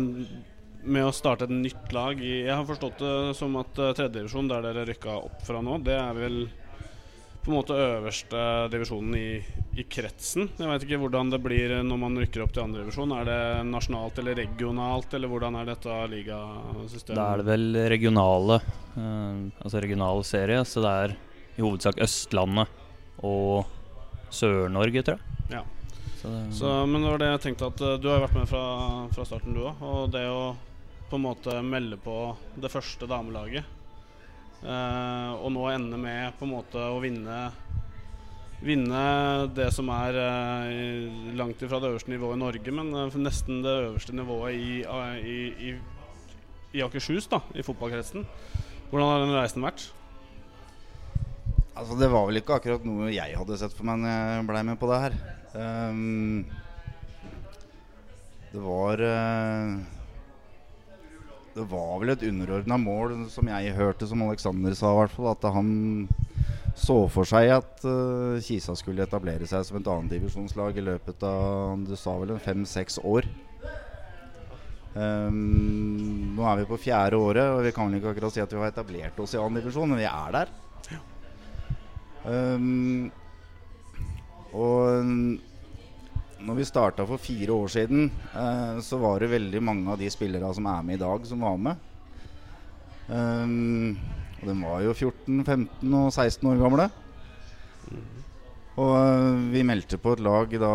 med 0.83 1.07
å 1.07 1.15
starte 1.15 1.47
et 1.47 1.55
nytt 1.55 1.93
lag 1.95 2.19
i 2.21 2.43
Jeg 2.43 2.55
har 2.55 2.67
forstått 2.67 3.03
det 3.03 3.15
som 3.39 3.55
at 3.61 3.79
uh, 3.79 3.93
tredjedivisjon, 3.95 4.51
der 4.51 4.65
dere 4.67 4.87
rykka 4.89 5.15
opp 5.29 5.45
fra 5.47 5.63
nå, 5.65 5.79
det 5.87 5.97
er 5.99 6.17
vel 6.19 6.43
på 7.43 7.51
en 7.51 7.57
måte 7.57 7.75
øverste 7.75 8.41
divisjonen 8.71 9.17
i, 9.19 9.29
i 9.75 9.85
kretsen. 9.91 10.47
Jeg 10.55 10.69
veit 10.71 10.85
ikke 10.87 11.01
hvordan 11.03 11.33
det 11.33 11.41
blir 11.43 11.75
når 11.83 11.99
man 11.99 12.21
rykker 12.23 12.45
opp 12.45 12.53
til 12.55 12.63
andredivisjon. 12.63 13.15
Er 13.17 13.27
det 13.27 13.39
nasjonalt 13.67 14.21
eller 14.23 14.39
regionalt, 14.39 15.17
eller 15.19 15.33
hvordan 15.33 15.59
er 15.59 15.67
dette 15.73 15.97
ligasystemet? 16.13 17.19
Da 17.19 17.27
er 17.33 17.43
det 17.43 17.49
vel 17.51 17.81
regionale, 17.91 18.61
eh, 18.95 19.43
altså 19.59 19.83
regional 19.83 20.23
serie. 20.27 20.63
Så 20.63 20.87
det 20.87 20.95
er 21.03 21.17
i 21.59 21.65
hovedsak 21.67 21.99
Østlandet 22.07 22.79
og 23.27 23.67
Sør-Norge, 24.31 25.03
tror 25.03 25.19
jeg. 25.19 25.57
Ja. 25.59 25.67
Så, 26.55 26.71
men 26.87 27.03
det 27.03 27.09
var 27.11 27.19
det 27.25 27.33
jeg 27.33 27.47
tenkte 27.49 27.73
at 27.73 27.83
uh, 27.83 27.97
du 27.99 28.07
har 28.13 28.23
vært 28.23 28.39
med 28.39 28.47
fra, 28.47 28.67
fra 29.11 29.27
starten, 29.27 29.57
du 29.57 29.65
òg. 29.67 29.83
Og 29.83 30.13
det 30.15 30.29
å 30.31 30.53
på 31.13 31.19
en 31.21 31.27
måte 31.27 31.59
melde 31.61 31.99
på 32.01 32.17
det 32.57 32.71
første 32.73 33.05
damelaget. 33.05 33.69
Eh, 34.63 35.31
og 35.37 35.51
nå 35.53 35.67
ende 35.69 35.99
med 36.01 36.39
på 36.39 36.47
en 36.47 36.55
måte 36.55 36.81
å 36.81 37.01
vinne 37.03 37.51
Vinne 38.63 38.99
det 39.51 39.73
som 39.75 39.89
er 39.91 40.15
eh, 40.23 41.15
langt 41.35 41.59
ifra 41.67 41.81
det 41.83 41.89
øverste 41.91 42.13
nivået 42.13 42.37
i 42.37 42.41
Norge, 42.45 42.75
men 42.77 42.93
uh, 42.95 43.17
nesten 43.19 43.59
det 43.65 43.73
øverste 43.89 44.15
nivået 44.15 44.55
i, 44.55 44.77
i, 44.87 45.39
i, 45.67 45.73
i 46.79 46.85
Akershus, 46.87 47.27
da, 47.27 47.41
i 47.59 47.65
fotballkretsen. 47.67 48.23
Hvordan 48.93 49.11
har 49.11 49.25
den 49.25 49.35
reisen 49.35 49.67
vært? 49.67 49.89
Altså 51.73 51.97
Det 51.99 52.11
var 52.13 52.29
vel 52.29 52.39
ikke 52.39 52.61
akkurat 52.61 52.87
noe 52.87 53.11
jeg 53.11 53.35
hadde 53.35 53.59
sett 53.59 53.75
for 53.75 53.89
meg 53.89 54.05
når 54.05 54.15
jeg 54.15 54.47
blei 54.53 54.63
med 54.71 54.79
på 54.79 54.93
det 54.93 55.01
her. 55.09 55.19
Um, 55.59 56.47
det 58.53 58.63
var 58.63 59.03
det 61.55 61.65
var 61.69 62.01
vel 62.01 62.15
et 62.15 62.25
underordna 62.27 62.79
mål, 62.81 63.15
som 63.33 63.49
jeg 63.51 63.75
hørte, 63.77 64.09
som 64.09 64.25
Aleksander 64.25 64.75
sa, 64.77 64.93
i 64.93 65.01
hvert 65.03 65.15
fall, 65.15 65.31
at 65.35 65.47
han 65.53 65.73
så 66.79 66.97
for 67.13 67.29
seg 67.29 67.51
at 67.53 67.83
uh, 67.85 68.41
Kisa 68.41 68.73
skulle 68.79 69.05
etablere 69.05 69.45
seg 69.49 69.67
som 69.69 69.77
et 69.77 69.89
annendivisjonslag 69.93 70.79
i 70.81 70.85
løpet 70.87 71.25
av 71.29 71.83
du 71.85 71.93
sa 72.01 72.17
vel 72.23 72.33
fem-seks 72.41 73.03
år. 73.05 73.29
Um, 74.93 76.33
nå 76.37 76.45
er 76.49 76.63
vi 76.63 76.69
på 76.69 76.81
fjerde 76.81 77.21
året, 77.21 77.45
og 77.53 77.63
vi 77.67 77.73
kan 77.77 77.89
vel 77.89 78.01
ikke 78.01 78.15
akkurat 78.15 78.35
si 78.35 78.45
at 78.45 78.53
vi 78.53 78.61
har 78.61 78.73
etablert 78.73 79.21
oss 79.21 79.37
i 79.37 79.41
annendivisjon, 79.41 79.93
men 79.93 80.01
vi 80.01 80.09
er 80.09 80.37
der. 80.39 80.59
Um, 82.23 83.11
og 84.55 85.43
når 86.47 86.59
vi 86.59 86.67
starta 86.67 87.05
for 87.07 87.21
fire 87.23 87.55
år 87.55 87.71
siden, 87.71 88.11
eh, 88.35 88.81
så 88.83 88.99
var 88.99 89.21
det 89.23 89.33
veldig 89.33 89.63
mange 89.63 89.91
av 89.93 90.01
de 90.01 90.11
spillerne 90.11 90.51
som 90.55 90.67
er 90.67 90.83
med 90.87 90.99
i 90.99 91.03
dag, 91.03 91.27
som 91.27 91.45
var 91.45 91.59
med. 91.59 91.89
Um, 93.09 93.99
og 94.41 94.49
de 94.49 94.55
var 94.63 94.83
jo 94.87 94.95
14, 94.95 95.43
15 95.45 95.97
og 95.99 96.09
16 96.11 96.49
år 96.51 96.61
gamle. 96.63 96.89
Og 98.81 98.95
uh, 98.97 99.43
vi 99.53 99.65
meldte 99.67 100.01
på 100.01 100.15
et 100.15 100.23
lag 100.25 100.55
da 100.57 100.73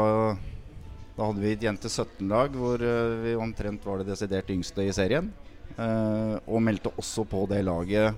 Da 1.18 1.26
hadde 1.26 1.42
vi 1.42 1.56
et 1.56 1.64
jente 1.66 1.90
17-lag 1.90 2.54
hvor 2.54 2.78
uh, 2.78 3.16
vi 3.24 3.34
omtrent 3.34 3.86
var 3.88 3.98
det 4.04 4.12
desidert 4.12 4.52
yngste 4.54 4.86
i 4.86 4.94
serien. 4.94 5.32
Uh, 5.78 6.38
og 6.46 6.62
meldte 6.62 6.94
også 6.94 7.26
på 7.26 7.48
det 7.50 7.64
laget 7.66 8.14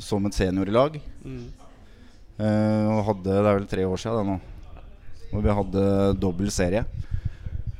som 0.00 0.24
et 0.24 0.34
seniorlag. 0.34 0.96
Mm. 1.22 1.50
og 2.40 3.02
hadde 3.04 3.28
Det 3.28 3.34
er 3.36 3.44
vel 3.58 3.68
tre 3.68 3.84
år 3.84 4.00
siden 4.00 4.16
det 4.16 4.30
nå 4.30 4.51
hvor 5.32 5.42
vi 5.44 5.56
hadde 5.56 5.86
dobbel 6.20 6.52
serie 6.52 6.84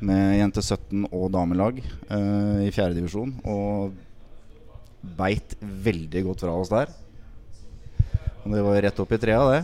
med 0.02 0.38
jente 0.40 0.62
17 0.64 1.04
og 1.12 1.28
damelag 1.34 1.78
eh, 1.82 2.64
i 2.66 2.72
fjerdedivisjon. 2.74 3.36
Og 3.46 3.92
beit 5.18 5.54
veldig 5.60 6.24
godt 6.28 6.44
fra 6.46 6.56
oss 6.56 6.72
der. 6.72 6.90
Og 8.42 8.50
det 8.54 8.64
var 8.66 8.82
rett 8.82 9.00
opp 9.02 9.14
i 9.14 9.20
trea, 9.22 9.44
det. 9.52 9.62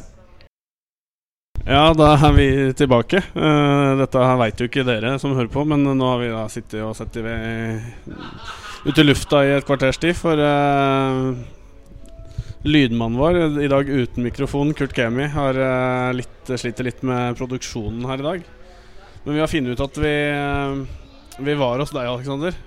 Ja, 1.68 1.90
da 1.92 2.14
er 2.14 2.32
vi 2.32 2.48
tilbake. 2.78 3.20
Uh, 3.34 3.98
dette 3.98 4.22
veit 4.40 4.60
jo 4.60 4.68
ikke 4.70 4.86
dere 4.86 5.16
som 5.20 5.34
hører 5.36 5.50
på, 5.52 5.66
men 5.68 5.82
nå 5.84 6.06
har 6.12 6.22
vi 6.22 6.30
da 6.32 6.46
sittet 6.52 6.80
og 6.86 6.94
sett 6.96 7.18
ute 7.18 9.02
i 9.02 9.04
lufta 9.04 9.42
i 9.44 9.56
et 9.58 9.66
kvarters 9.66 9.98
tid. 10.00 10.16
For 10.16 10.38
uh, 10.38 11.34
Lydmannen 12.66 13.18
vår, 13.18 13.36
i 13.62 13.68
dag 13.70 13.88
uten 13.88 14.24
mikrofon, 14.26 14.72
Kurt 14.74 14.92
Kemi, 14.96 15.28
har 15.30 15.54
eh, 15.62 16.12
litt, 16.18 16.50
sliter 16.58 16.88
litt 16.88 17.04
med 17.06 17.36
produksjonen 17.38 18.02
her 18.10 18.18
i 18.18 18.26
dag. 18.26 18.48
Men 19.22 19.36
vi 19.36 19.42
har 19.44 19.50
funnet 19.50 19.78
ut 19.78 19.84
at 19.84 20.00
vi, 20.02 20.14
eh, 20.32 20.80
vi 21.38 21.54
var 21.60 21.78
hos 21.78 21.94
deg, 21.94 22.08
Aleksander. 22.10 22.58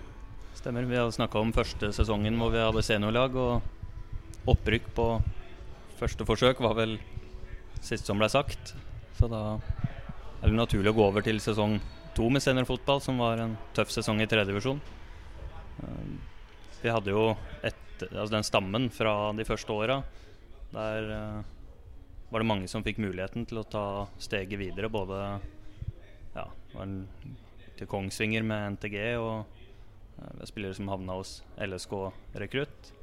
Stemmer. 0.56 0.88
Vi 0.88 0.96
har 0.96 1.12
snakka 1.12 1.42
om 1.42 1.52
første 1.52 1.92
sesongen 1.92 2.40
hvor 2.40 2.54
vi 2.54 2.64
hadde 2.64 2.86
seniorlag, 2.88 3.36
og 3.36 4.48
opprykk 4.56 4.88
på 4.96 5.08
første 6.00 6.28
forsøk 6.30 6.64
var 6.64 6.78
vel 6.80 6.96
sist 7.84 8.08
som 8.08 8.22
ble 8.22 8.32
sagt. 8.32 8.72
Så 9.20 9.28
da 9.28 9.60
er 10.40 10.48
det 10.48 10.56
naturlig 10.56 10.94
å 10.94 11.00
gå 11.02 11.10
over 11.12 11.26
til 11.26 11.44
sesong 11.44 11.82
to 12.16 12.32
med 12.32 12.44
seniorfotball, 12.46 13.04
som 13.04 13.20
var 13.20 13.44
en 13.44 13.58
tøff 13.76 13.92
sesong 13.92 14.24
i 14.24 14.30
tredje 14.30 14.54
divisjon. 14.54 14.80
Vi 16.82 16.90
hadde 16.90 17.12
jo 17.12 17.34
et, 17.66 17.76
altså 18.10 18.34
den 18.34 18.48
stammen 18.48 18.90
fra 18.94 19.32
de 19.38 19.46
første 19.48 19.74
åra. 19.74 20.02
Der 20.72 21.10
uh, 21.12 21.42
var 22.32 22.44
det 22.44 22.48
mange 22.48 22.70
som 22.72 22.84
fikk 22.86 23.02
muligheten 23.04 23.46
til 23.50 23.62
å 23.62 23.68
ta 23.68 23.86
steget 24.22 24.60
videre. 24.62 24.92
Både 24.92 25.20
ja, 26.36 26.46
til 27.78 27.90
Kongsvinger 27.92 28.46
med 28.48 28.78
NTG 28.78 28.98
og 29.20 29.44
uh, 29.44 30.44
spillere 30.48 30.78
som 30.78 30.92
havna 30.92 31.20
hos 31.20 31.40
LSK 31.60 31.98
Rekrutt. 32.44 32.94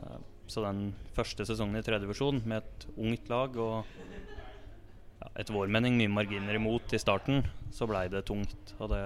Uh, 0.00 0.18
så 0.50 0.64
den 0.64 0.90
første 1.16 1.46
sesongen 1.48 1.80
i 1.80 1.84
tredje 1.84 2.04
divisjon 2.04 2.42
med 2.44 2.64
et 2.64 2.86
ungt 3.00 3.30
lag 3.32 3.54
og 3.56 3.86
ja, 5.20 5.30
etter 5.40 5.54
vår 5.56 5.72
mening 5.72 5.96
mye 5.96 6.12
marginer 6.12 6.58
imot 6.58 6.92
i 6.92 7.00
starten, 7.00 7.44
så 7.72 7.88
blei 7.88 8.06
det 8.12 8.26
tungt. 8.28 8.74
Og 8.78 8.92
det, 8.92 9.00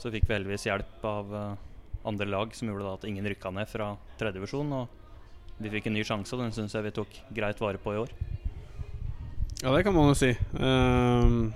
så 0.00 0.10
fikk 0.14 0.26
vi 0.26 0.38
heldigvis 0.38 0.66
hjelp 0.66 1.06
av 1.06 1.36
andre 2.06 2.28
lag 2.30 2.54
som 2.54 2.70
gjorde 2.70 2.94
at 2.94 3.06
ingen 3.08 3.26
rykka 3.26 3.52
ned 3.54 3.68
fra 3.70 3.92
tredjevisjon. 4.20 4.72
Og 4.78 5.62
vi 5.62 5.72
fikk 5.72 5.88
en 5.88 5.96
ny 5.96 6.04
sjanse, 6.06 6.34
og 6.36 6.44
den 6.44 6.54
syns 6.54 6.76
jeg 6.76 6.84
vi 6.86 6.94
tok 6.96 7.20
greit 7.34 7.60
vare 7.62 7.80
på 7.80 7.94
i 7.94 8.00
år. 8.02 8.12
Ja, 9.62 9.72
det 9.72 9.86
kan 9.86 9.94
man 9.96 10.10
jo 10.10 10.16
si. 10.18 10.34
Um, 10.60 11.54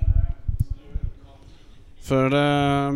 før 2.01 2.31
det 2.33 2.47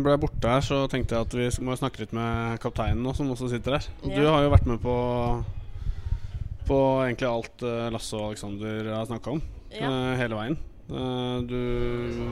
ble 0.05 0.15
borte 0.23 0.55
her, 0.55 0.63
så 0.65 0.79
tenkte 0.91 1.15
jeg 1.15 1.27
at 1.27 1.35
vi 1.37 1.49
må 1.67 1.77
snakke 1.77 2.01
litt 2.01 2.15
med 2.15 2.57
kapteinen 2.63 3.03
nå, 3.05 3.13
som 3.17 3.29
også 3.31 3.51
sitter 3.53 3.77
her. 3.77 3.89
Ja. 4.07 4.15
Du 4.17 4.31
har 4.31 4.45
jo 4.45 4.53
vært 4.55 4.69
med 4.69 4.81
på, 4.83 4.95
på 6.65 6.79
egentlig 7.05 7.29
alt 7.29 7.67
uh, 7.67 7.91
Lasse 7.93 8.17
og 8.17 8.31
Aleksander 8.31 8.89
har 8.95 9.05
snakka 9.11 9.37
om 9.37 9.43
ja. 9.75 9.91
uh, 9.91 10.15
hele 10.17 10.41
veien. 10.41 10.57
Uh, 10.89 11.37
du 11.45 11.61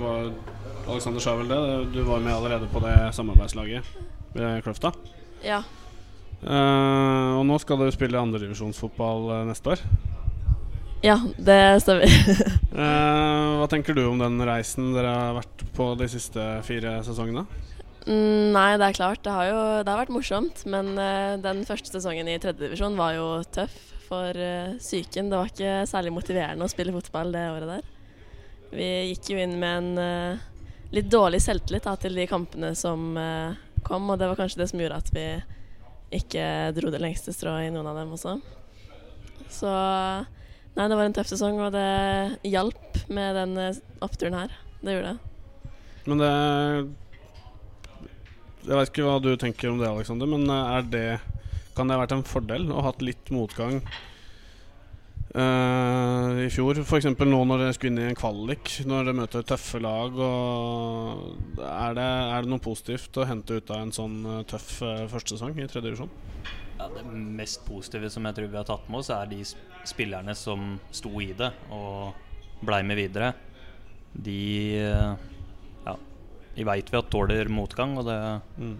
var 0.01 0.34
Aleksander 0.89 1.22
sa 1.24 1.38
vel 1.38 1.53
det, 1.53 1.62
du 1.94 2.01
var 2.10 2.25
med 2.25 2.34
allerede 2.34 2.68
på 2.74 2.82
det 2.84 2.98
samarbeidslaget 3.18 3.94
ved 4.36 4.63
Kløfta. 4.66 4.94
Ja. 5.46 5.62
Uh, 6.44 7.40
og 7.40 7.46
nå 7.48 7.56
skal 7.63 7.80
du 7.80 7.88
spille 7.96 8.20
andredivisjonsfotball 8.20 9.30
uh, 9.32 9.38
neste 9.48 9.75
år. 9.75 9.84
Ja, 11.04 11.18
det 11.36 11.84
stemmer. 11.84 12.08
uh, 12.72 12.80
hva 13.60 13.68
tenker 13.72 13.96
du 13.96 14.06
om 14.08 14.20
den 14.22 14.40
reisen 14.48 14.94
dere 14.96 15.12
har 15.12 15.38
vært 15.40 15.63
på 15.75 15.90
de 16.00 16.08
siste 16.12 16.46
fire 16.68 16.98
sesongene? 17.04 17.44
Mm, 18.04 18.52
nei, 18.56 18.70
det 18.80 18.88
er 18.88 18.96
klart. 18.96 19.24
Det 19.24 19.32
har 19.32 19.50
jo 19.50 19.60
det 19.84 19.92
har 19.92 20.00
vært 20.00 20.13
morsomt. 20.16 20.63
Men 20.68 20.94
uh, 20.96 21.36
den 21.44 21.63
første 21.68 21.92
sesongen 21.92 22.32
i 22.32 22.38
tredjedivisjon 22.40 22.96
var 23.00 23.18
jo 23.18 23.28
tøff 23.56 23.75
for 24.08 24.32
uh, 24.36 24.78
psyken. 24.80 25.32
Det 25.32 25.42
var 25.42 25.52
ikke 25.52 25.75
særlig 25.92 26.16
motiverende 26.16 26.68
å 26.68 26.72
spille 26.72 26.96
fotball 26.96 27.36
det 27.36 27.44
året 27.52 27.75
der. 27.75 27.92
Vi 28.74 28.90
gikk 29.12 29.34
jo 29.36 29.44
inn 29.44 29.60
med 29.62 30.00
en 30.00 30.40
litt 30.96 31.06
dårlig 31.12 31.44
selvtillit 31.44 31.86
da, 31.86 31.94
til 32.00 32.16
de 32.18 32.24
kampene 32.25 32.72
som 32.78 33.12
kom, 33.86 34.10
og 34.10 34.20
det 34.22 34.30
var 34.30 34.40
kanskje 34.40 34.63
det 34.63 34.70
som 34.72 34.82
gjorde 34.82 35.02
at 35.04 35.12
vi 35.16 35.28
ikke 36.13 36.46
dro 36.78 36.92
det 36.94 37.02
lengste 37.02 37.34
strået 37.34 37.68
i 37.68 37.74
noen 37.74 37.90
av 37.90 37.98
dem 37.98 38.13
også. 38.13 38.38
Så 39.54 39.70
nei, 39.70 40.88
det 40.88 40.98
var 40.98 41.06
en 41.06 41.16
tøff 41.16 41.30
sesong, 41.30 41.60
og 41.62 41.74
det 41.75 42.50
hjalp 42.50 43.04
med 43.13 43.38
den 43.38 43.58
eh, 43.62 43.82
oppturen 44.06 44.38
her. 44.38 44.54
Det 44.84 44.98
gjorde 44.98 45.13
det. 45.13 45.72
Men 46.10 46.20
det 46.20 46.34
Jeg 48.63 48.78
vet 48.78 48.90
ikke 48.92 49.06
hva 49.08 49.20
du 49.24 49.34
tenker 49.40 49.72
om 49.72 49.80
det, 49.82 49.90
Aleksander, 49.90 50.30
men 50.30 50.48
eh, 50.48 50.74
er 50.78 50.90
det 50.94 51.08
kan 51.74 51.90
det 51.90 51.96
ha 51.96 52.04
vært 52.04 52.13
en 52.13 52.28
fordel 52.28 52.68
å 52.70 52.82
ha 52.82 52.92
hatt 52.92 53.02
litt 53.02 53.32
motgang 53.34 53.80
Uh, 55.34 56.44
I 56.46 56.50
fjor, 56.54 56.78
f.eks. 56.84 57.08
nå 57.10 57.38
når 57.50 57.63
dere 57.63 57.74
skulle 57.74 57.90
inn 57.90 58.04
i 58.04 58.12
en 58.12 58.18
kvalik, 58.18 58.75
når 58.86 59.08
dere 59.08 59.18
møter 59.18 59.46
tøffe 59.50 59.82
lag. 59.82 60.20
Er 61.58 61.98
det, 61.98 62.06
er, 62.06 62.46
det, 62.46 62.52
noe 62.52 62.62
positivt 62.62 63.18
å 63.18 63.25
hente 63.25 63.58
ut 63.58 63.74
av 63.74 63.82
en 63.82 63.96
sånn 63.96 64.20
uh, 64.30 64.44
tøff 64.50 64.75
uh, 64.86 65.08
førstesesong 65.10 65.58
i 65.58 65.66
tredje 65.66 65.88
divisjon? 65.88 66.13
Ja, 66.78 66.86
det 66.94 67.08
mest 67.10 67.66
positive 67.66 68.13
som 68.13 68.30
jeg 68.30 68.38
tror 68.38 68.54
vi 68.54 68.62
har 68.62 68.70
tatt 68.70 68.86
med 68.94 69.02
oss, 69.02 69.10
er 69.13 69.34
de 69.34 69.42
spillerne 69.90 70.38
som 70.38 70.75
sto 70.94 71.10
i 71.22 71.32
det 71.38 71.50
og 71.74 72.13
blei 72.62 72.84
med 72.86 73.02
videre. 73.02 73.34
De 74.13 74.40
ja, 74.78 75.94
de 76.54 76.66
veit 76.68 76.90
vi 76.92 77.00
at 77.00 77.10
tåler 77.13 77.50
motgang, 77.50 77.98
og 77.98 78.06
det, 78.06 78.18
mm. 78.62 78.74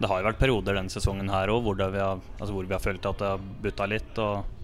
det 0.00 0.08
har 0.08 0.22
jo 0.22 0.28
vært 0.30 0.40
perioder 0.40 0.78
denne 0.78 0.92
sesongen 0.92 1.28
her 1.32 1.52
òg 1.52 1.66
hvor, 1.66 1.82
altså 1.84 2.54
hvor, 2.54 2.64
vi 2.64 2.76
har 2.76 2.84
følt 2.84 3.08
at 3.08 3.20
det 3.20 3.34
har 3.34 3.50
butta 3.64 3.88
litt. 3.90 4.22
og 4.24 4.57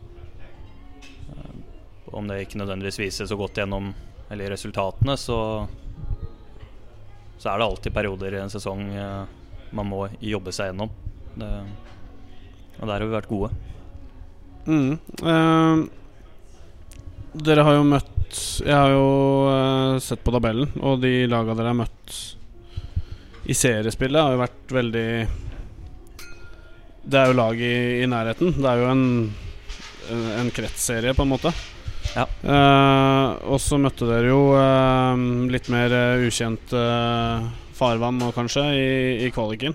om 2.15 2.29
det 2.31 2.45
ikke 2.45 2.61
nødvendigvis 2.61 3.01
viser 3.03 3.29
så 3.31 3.39
godt 3.39 3.59
gjennom 3.61 3.93
eller 4.31 4.55
resultatene, 4.55 5.17
så, 5.21 5.39
så 7.39 7.51
er 7.51 7.59
det 7.59 7.67
alltid 7.67 7.95
perioder 7.95 8.37
i 8.37 8.43
en 8.43 8.53
sesong 8.53 8.87
eh, 8.95 9.25
man 9.75 9.91
må 9.91 10.07
jobbe 10.23 10.55
seg 10.55 10.71
gjennom. 10.71 10.93
Det, 11.35 11.51
og 12.79 12.87
der 12.87 12.95
har 12.95 13.05
vi 13.05 13.15
vært 13.15 13.31
gode. 13.31 13.51
Mm. 14.65 14.97
eh, 15.23 15.85
dere 17.45 17.65
har 17.67 17.75
jo 17.77 17.83
møtt 17.85 18.39
Jeg 18.65 18.73
har 18.73 18.89
jo 18.95 19.09
eh, 19.51 19.99
sett 20.01 20.23
på 20.25 20.33
tabellen, 20.35 20.71
og 20.81 21.03
de 21.03 21.27
laga 21.29 21.57
dere 21.59 21.75
har 21.75 21.83
møtt 21.85 22.15
i 23.45 23.55
seriespillet, 23.55 24.23
har 24.23 24.33
jo 24.33 24.41
vært 24.41 24.73
veldig 24.73 25.09
Det 27.05 27.19
er 27.21 27.29
jo 27.29 27.37
lag 27.37 27.61
i, 27.61 27.75
i 28.01 28.09
nærheten. 28.09 28.55
Det 28.57 28.71
er 28.71 28.81
jo 28.81 28.89
en, 28.89 29.05
en, 30.41 30.51
kretsserie, 30.55 31.13
på 31.13 31.27
en 31.27 31.33
måte. 31.35 31.53
Ja. 32.15 32.27
Uh, 32.45 33.55
og 33.55 33.59
så 33.63 33.79
møtte 33.81 34.07
dere 34.07 34.29
jo 34.31 34.41
uh, 34.55 35.17
litt 35.51 35.71
mer 35.73 35.95
uh, 35.95 36.25
ukjent 36.27 36.75
farvann 37.75 38.21
nå, 38.21 38.31
kanskje, 38.37 38.65
i, 38.79 38.89
i 39.27 39.31
kvaliken. 39.35 39.75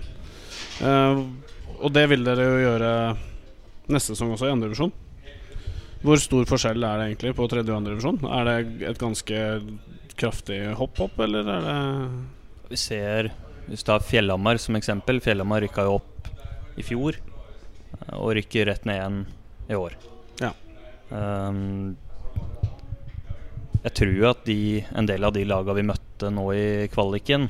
og 0.80 1.90
det 1.92 2.06
vil 2.08 2.24
dere 2.24 2.46
jo 2.46 2.60
gjøre 2.62 2.92
neste 3.92 4.14
sesong 4.14 4.32
også, 4.32 4.48
i 4.48 4.54
andredivisjon. 4.54 4.94
Hvor 6.00 6.20
stor 6.22 6.48
forskjell 6.48 6.80
er 6.80 6.96
det 6.96 7.08
egentlig 7.10 7.34
på 7.36 7.48
tredje 7.52 7.74
og 7.74 7.82
andredivisjon? 7.82 8.22
Er 8.24 8.48
det 8.48 8.88
et 8.88 9.00
ganske 9.00 9.42
kraftig 10.20 10.62
hopp 10.78 11.00
opp, 11.04 11.20
eller 11.20 11.44
er 11.44 11.66
det 11.66 11.76
Vi 12.70 12.78
ser 12.80 13.32
Hvis 13.66 13.84
du 13.84 13.90
tar 13.90 14.04
Fjellhamar 14.04 14.58
som 14.62 14.78
eksempel. 14.78 15.20
Fjellhamar 15.20 15.60
rykka 15.66 15.84
jo 15.86 15.98
opp 16.00 16.30
i 16.80 16.84
fjor, 16.86 17.18
og 18.16 18.32
rykker 18.38 18.70
rett 18.70 18.86
ned 18.88 18.96
igjen 18.96 19.18
i 19.70 19.76
år. 19.76 19.96
Ja. 20.40 20.54
Um, 21.10 21.98
jeg 23.80 23.94
tror 23.96 24.24
at 24.34 24.44
de, 24.44 24.84
en 24.92 25.08
del 25.08 25.24
av 25.24 25.32
de 25.32 25.46
lagene 25.48 25.78
vi 25.78 25.88
møtte 25.88 26.30
nå 26.34 26.46
i 26.52 26.88
kvaliken, 26.92 27.48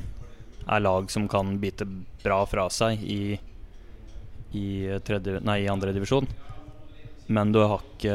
er 0.71 0.83
lag 0.85 1.09
som 1.11 1.27
kan 1.31 1.57
bite 1.59 1.87
bra 2.23 2.45
fra 2.47 2.69
seg 2.71 3.03
i, 3.03 3.35
i, 4.55 4.67
tredje, 5.07 5.41
nei, 5.43 5.63
i 5.65 5.71
andre 5.73 5.95
divisjon. 5.97 6.29
Men 7.31 7.51
du 7.55 7.59
har, 7.63 7.83
ikke, 7.83 8.15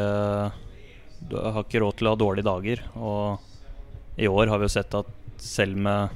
du 1.27 1.36
har 1.39 1.63
ikke 1.65 1.81
råd 1.84 2.00
til 2.00 2.07
å 2.07 2.13
ha 2.13 2.19
dårlige 2.19 2.48
dager. 2.48 2.84
Og 2.95 4.22
i 4.22 4.29
år 4.31 4.51
har 4.51 4.62
vi 4.62 4.69
jo 4.69 4.75
sett 4.77 4.95
at 4.95 5.12
selv 5.41 5.75
med 5.75 6.15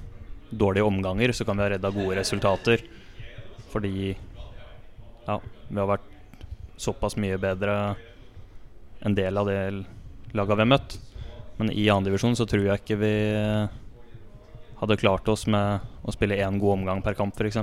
dårlige 0.50 0.88
omganger 0.88 1.34
så 1.36 1.46
kan 1.48 1.60
vi 1.60 1.66
ha 1.66 1.74
redda 1.76 1.92
gode 1.96 2.16
resultater. 2.20 2.84
Fordi 3.74 4.14
ja, 5.28 5.36
vi 5.68 5.78
har 5.78 5.92
vært 5.98 6.46
såpass 6.80 7.20
mye 7.20 7.40
bedre 7.42 7.76
en 9.04 9.16
del 9.16 9.40
av 9.40 9.52
det 9.52 9.60
laga 10.36 10.56
vi 10.56 10.64
har 10.64 10.74
møtt. 10.78 11.00
Men 11.60 11.72
i 11.76 11.90
andredivisjon 11.92 12.38
så 12.40 12.48
tror 12.48 12.66
jeg 12.66 12.82
ikke 12.82 13.00
vi 13.02 13.14
hadde 14.80 15.00
klart 15.02 15.28
oss 15.28 15.46
med 15.52 15.84
å 16.08 16.16
spille 16.16 16.40
én 16.40 16.60
god 16.60 16.78
omgang 16.80 17.04
per 17.04 17.18
kamp, 17.20 17.36
f.eks. 17.36 17.60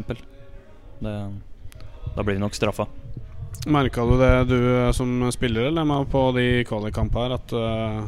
Da 1.01 2.23
blir 2.23 2.37
vi 2.37 2.43
nok 2.43 2.57
straffa. 2.57 2.87
Merka 3.67 4.05
du 4.05 4.19
det 4.21 4.45
du 4.45 4.59
som 4.95 5.33
spiller 5.33 5.71
eller 5.71 6.05
på 6.05 6.29
de 6.37 6.65
kvalikkampene 6.69 7.25
her, 7.25 7.35
at 7.35 7.55
uh, 7.57 8.07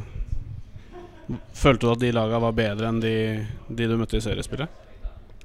Følte 1.53 1.85
du 1.85 1.93
at 1.93 2.01
de 2.01 2.13
lagene 2.15 2.41
var 2.41 2.55
bedre 2.57 2.89
enn 2.89 3.01
de, 3.03 3.15
de, 3.69 3.89
du 3.89 3.97
møtte 4.01 4.17
i 4.17 4.25
seriespillet? 4.25 4.85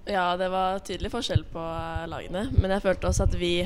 Ja, 0.07 0.37
det 0.39 0.47
var 0.51 0.79
tydelig 0.83 1.11
forskjell 1.11 1.43
på 1.51 1.59
eh, 1.59 2.05
lagene. 2.11 2.45
Men 2.55 2.71
jeg 2.71 2.83
følte 2.85 3.09
også 3.09 3.25
at 3.25 3.35
vi 3.39 3.65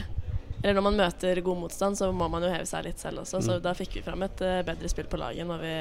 Eller 0.64 0.74
når 0.80 0.86
man 0.88 0.98
møter 0.98 1.42
god 1.46 1.60
motstand, 1.62 1.98
så 1.98 2.10
må 2.10 2.26
man 2.34 2.42
jo 2.46 2.50
heve 2.50 2.66
seg 2.66 2.88
litt 2.88 3.02
selv 3.02 3.22
også. 3.22 3.38
Mm. 3.38 3.46
Så 3.46 3.60
da 3.62 3.76
fikk 3.78 4.00
vi 4.00 4.06
fram 4.06 4.26
et 4.26 4.42
uh, 4.42 4.64
bedre 4.66 4.90
spill 4.90 5.10
på 5.12 5.20
laget 5.22 5.46
når 5.46 5.62
vi 5.62 5.76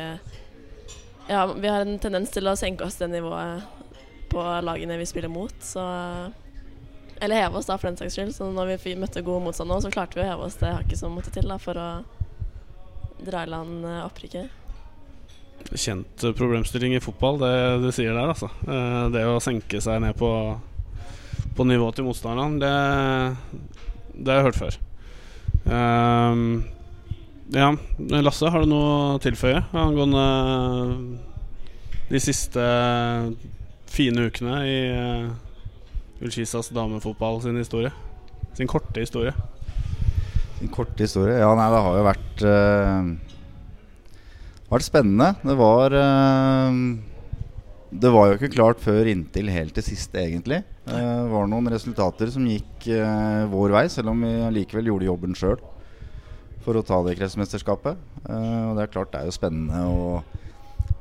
ja, 1.28 1.46
vi 1.46 1.68
har 1.68 1.84
en 1.84 1.98
tendens 1.98 2.32
til 2.34 2.48
å 2.48 2.56
senke 2.58 2.86
oss 2.86 2.98
det 3.00 3.08
nivået 3.12 3.64
på 4.30 4.42
lagene 4.62 4.98
vi 4.98 5.06
spiller 5.06 5.32
mot. 5.32 5.54
Så 5.62 5.82
Eller 7.20 7.46
heve 7.46 7.58
oss, 7.58 7.66
da, 7.70 7.78
for 7.78 7.88
den 7.88 7.96
saks 7.96 8.14
skyld. 8.18 8.34
Så 8.36 8.50
når 8.52 8.76
vi 8.76 8.96
møtte 8.98 9.24
gode 9.24 9.44
motstandere, 9.46 9.86
så 9.86 9.92
klarte 9.94 10.18
vi 10.18 10.26
å 10.26 10.30
heve 10.30 10.48
oss 10.48 10.58
det 10.60 10.74
hakket 10.74 11.00
som 11.00 11.14
måtte 11.16 11.32
til 11.32 11.48
da, 11.48 11.56
for 11.62 11.78
å 11.80 11.88
dra 13.24 13.46
i 13.46 13.48
land 13.48 13.86
eh, 13.88 14.02
opprykket? 14.04 14.64
Kjent 15.72 16.24
eh, 16.24 16.34
problemstilling 16.36 16.92
i 16.96 17.00
fotball, 17.00 17.40
det 17.40 17.54
du 17.86 17.88
sier 17.88 18.12
der, 18.12 18.34
altså. 18.34 18.50
Eh, 18.68 19.06
det 19.14 19.24
å 19.24 19.40
senke 19.40 19.80
seg 19.80 20.02
ned 20.04 20.18
på, 20.20 20.30
på 21.56 21.68
nivået 21.68 21.96
til 21.96 22.04
motstanderen, 22.10 22.58
det, 22.60 22.74
det 24.12 24.34
har 24.34 24.42
jeg 24.42 24.48
hørt 24.50 24.60
før. 24.60 24.78
Ehm, 25.66 26.50
ja, 27.54 27.70
Lasse, 28.26 28.48
har 28.50 28.64
du 28.64 28.70
noe 28.70 28.86
å 29.14 29.18
tilføye 29.22 29.60
angående 29.76 30.22
de 32.10 32.20
siste 32.22 32.62
fine 33.90 34.26
ukene 34.26 34.56
i 34.66 34.78
uh, 34.90 36.22
Ullkisas 36.22 36.72
damefotball 36.74 37.38
sin 37.44 37.58
historie? 37.60 37.92
Sin 38.58 38.70
korte 38.70 39.04
historie. 39.04 39.34
Sin 40.58 40.72
korte 40.74 41.06
historie? 41.06 41.36
Ja, 41.38 41.52
nei, 41.58 41.68
det 41.70 41.82
har 41.86 41.98
jo 41.98 42.06
vært 42.08 42.44
uh, 42.48 43.12
vært 44.72 44.88
spennende. 44.88 45.30
Det 45.46 45.56
var 45.60 45.94
uh, 45.94 46.82
Det 47.94 48.12
var 48.16 48.26
jo 48.26 48.40
ikke 48.40 48.54
klart 48.56 48.82
før 48.82 49.12
inntil 49.12 49.52
helt 49.54 49.76
til 49.76 49.86
siste, 49.86 50.18
egentlig. 50.24 50.64
Uh, 50.88 50.98
det 50.98 51.30
var 51.36 51.46
noen 51.52 51.70
resultater 51.70 52.34
som 52.34 52.50
gikk 52.50 52.90
vår 53.54 53.78
vei, 53.78 53.86
selv 53.92 54.16
om 54.16 54.26
vi 54.26 54.34
likevel 54.58 54.90
gjorde 54.90 55.10
jobben 55.12 55.38
sjøl 55.38 55.62
for 56.66 56.74
å 56.78 56.82
ta 56.82 56.98
det 57.06 57.14
kretsmesterskapet. 57.20 57.94
og 58.26 58.74
det 58.74 58.82
er 58.82 58.90
klart 58.90 59.12
det 59.12 59.20
er 59.22 59.30
jo 59.30 59.38
spennende 59.38 59.84
å 59.86 60.22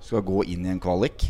skal 0.06 0.22
gå 0.22 0.44
inn 0.54 0.68
i 0.68 0.70
en 0.70 0.82
kvalik. 0.82 1.26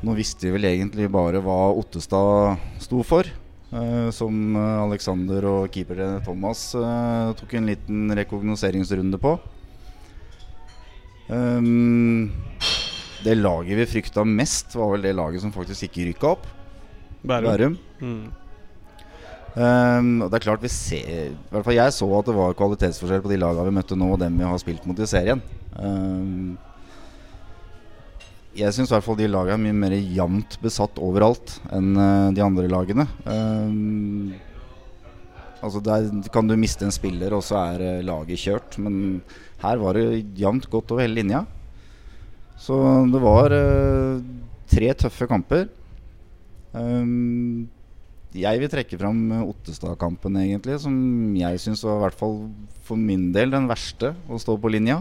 nå 0.00 0.16
visste 0.16 0.48
vi 0.48 0.54
vel 0.56 0.64
egentlig 0.70 1.10
bare 1.12 1.42
hva 1.44 1.76
Ottestad 1.76 2.56
sto 2.80 3.04
for. 3.04 3.28
Uh, 3.70 4.10
som 4.10 4.56
Alexander 4.58 5.44
og 5.46 5.68
keeper 5.70 6.00
Thomas 6.26 6.72
tok 7.38 7.52
en 7.54 7.68
liten 7.68 8.10
rekognoseringsrunde 8.18 9.20
på. 9.22 9.36
Det 13.20 13.36
laget 13.36 13.78
vi 13.78 13.86
frykta 13.92 14.24
mest, 14.24 14.74
var 14.74 14.96
vel 14.96 15.04
det 15.04 15.14
laget 15.14 15.44
som 15.44 15.52
faktisk 15.54 15.86
ikke 15.86 16.08
rykka 16.08 16.32
opp. 16.32 16.48
Bærum. 17.20 17.50
Bærum. 17.50 17.78
Mm. 18.00 18.39
Um, 19.50 20.20
og 20.22 20.28
det 20.30 20.38
er 20.38 20.44
klart 20.44 20.62
vi 20.62 20.68
ser 20.70 21.08
I 21.10 21.50
hvert 21.50 21.64
fall 21.66 21.74
jeg 21.74 21.94
så 21.96 22.06
at 22.20 22.28
det 22.28 22.34
var 22.36 22.52
kvalitetsforskjell 22.54 23.22
på 23.24 23.32
de 23.32 23.38
lagene 23.42 23.66
vi 23.66 23.78
møtte 23.80 23.96
nå, 23.98 24.12
og 24.14 24.20
dem 24.22 24.36
vi 24.38 24.46
har 24.46 24.60
spilt 24.62 24.84
mot 24.86 25.00
i 25.02 25.08
serien. 25.10 25.42
Um, 25.74 26.54
jeg 28.54 28.74
syns 28.74 28.90
de 28.90 29.26
lagene 29.30 29.56
er 29.56 29.64
mye 29.64 29.78
mer 29.78 29.94
jevnt 29.94 30.56
besatt 30.62 30.98
overalt 31.02 31.56
enn 31.74 31.90
uh, 31.98 32.30
de 32.34 32.44
andre 32.44 32.70
lagene. 32.70 33.06
Um, 33.26 34.34
altså 35.62 35.82
Der 35.82 36.08
kan 36.34 36.46
du 36.46 36.56
miste 36.58 36.86
en 36.86 36.94
spiller, 36.94 37.34
og 37.34 37.42
så 37.46 37.58
er 37.74 37.84
uh, 37.98 38.06
laget 38.06 38.42
kjørt. 38.42 38.78
Men 38.78 39.20
her 39.62 39.82
var 39.82 39.98
det 39.98 40.22
jevnt 40.38 40.70
godt 40.70 40.94
over 40.94 41.06
hele 41.06 41.18
linja. 41.22 41.44
Så 42.60 42.78
det 43.10 43.22
var 43.22 43.54
uh, 43.54 44.22
tre 44.70 44.94
tøffe 44.94 45.30
kamper. 45.30 45.68
Um, 46.70 47.66
jeg 48.36 48.60
vil 48.62 48.70
trekke 48.70 48.98
fram 49.00 49.18
Ottestad-kampen, 49.42 50.36
egentlig, 50.38 50.76
som 50.82 50.94
jeg 51.34 51.62
syns 51.62 51.82
var 51.82 51.96
i 51.96 52.02
hvert 52.04 52.18
fall 52.20 52.36
for 52.86 53.00
min 53.00 53.30
del 53.34 53.50
den 53.50 53.66
verste 53.70 54.12
å 54.30 54.38
stå 54.38 54.54
på 54.60 54.70
linja. 54.70 55.00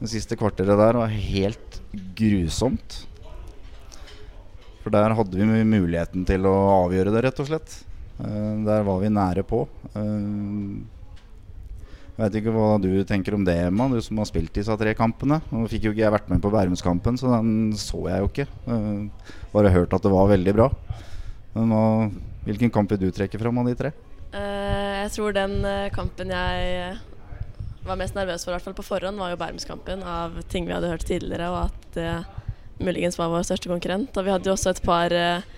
Det 0.00 0.08
siste 0.08 0.38
kvarteret 0.40 0.80
der 0.80 0.96
var 0.96 1.12
helt 1.12 1.80
grusomt. 2.16 3.02
For 4.80 4.94
der 4.94 5.12
hadde 5.12 5.36
vi 5.36 5.64
muligheten 5.68 6.24
til 6.28 6.48
å 6.48 6.54
avgjøre 6.86 7.12
det, 7.12 7.26
rett 7.26 7.42
og 7.42 7.50
slett. 7.50 7.74
Uh, 8.16 8.64
der 8.64 8.86
var 8.86 9.02
vi 9.02 9.12
nære 9.12 9.44
på. 9.44 9.66
Uh, 9.92 10.80
jeg 12.16 12.22
vet 12.22 12.40
ikke 12.40 12.54
hva 12.56 12.70
du 12.80 12.88
tenker 13.08 13.36
om 13.36 13.44
det, 13.44 13.58
Emma, 13.68 13.90
du 13.92 14.00
som 14.04 14.18
har 14.20 14.28
spilt 14.28 14.56
disse 14.56 14.72
tre 14.80 14.96
kampene. 14.96 15.42
Nå 15.52 15.66
fikk 15.68 15.88
jo 15.88 15.92
ikke 15.92 16.04
jeg 16.06 16.16
vært 16.16 16.32
med 16.32 16.40
på 16.40 16.52
Bærumskampen, 16.52 17.20
så 17.20 17.36
den 17.36 17.76
så 17.80 18.00
jeg 18.08 18.24
jo 18.24 18.32
ikke. 18.32 18.48
Bare 19.52 19.72
hørt 19.72 19.92
at 19.96 20.04
det 20.04 20.12
var 20.12 20.28
veldig 20.32 20.56
bra. 20.56 20.72
Men 21.54 21.72
nå, 21.72 21.84
hvilken 22.46 22.72
kamp 22.74 22.92
vil 22.92 23.02
du 23.06 23.10
trekke 23.14 23.40
fram 23.40 23.62
av 23.62 23.70
de 23.70 23.76
tre? 23.82 23.96
jeg 24.30 25.10
tror 25.16 25.32
den 25.34 25.64
kampen 25.90 26.28
jeg 26.30 26.92
var 27.86 27.98
mest 27.98 28.16
nervøs 28.16 28.44
for, 28.44 28.52
i 28.52 28.54
hvert 28.54 28.66
fall 28.66 28.76
på 28.76 28.84
forhånd, 28.84 29.18
var 29.18 29.32
jo 29.32 29.38
Bærumskampen. 29.40 30.04
Av 30.06 30.36
ting 30.52 30.68
vi 30.68 30.74
hadde 30.76 30.90
hørt 30.92 31.06
tidligere, 31.08 31.48
og 31.50 31.70
at 31.70 31.88
det 31.96 32.12
muligens 32.84 33.18
var 33.18 33.32
vår 33.32 33.46
største 33.48 33.70
konkurrent. 33.70 34.16
Og 34.16 34.26
vi 34.26 34.34
hadde 34.34 34.50
jo 34.50 34.56
også 34.56 34.74
et 34.74 34.82
par 34.84 35.14
eh, 35.14 35.48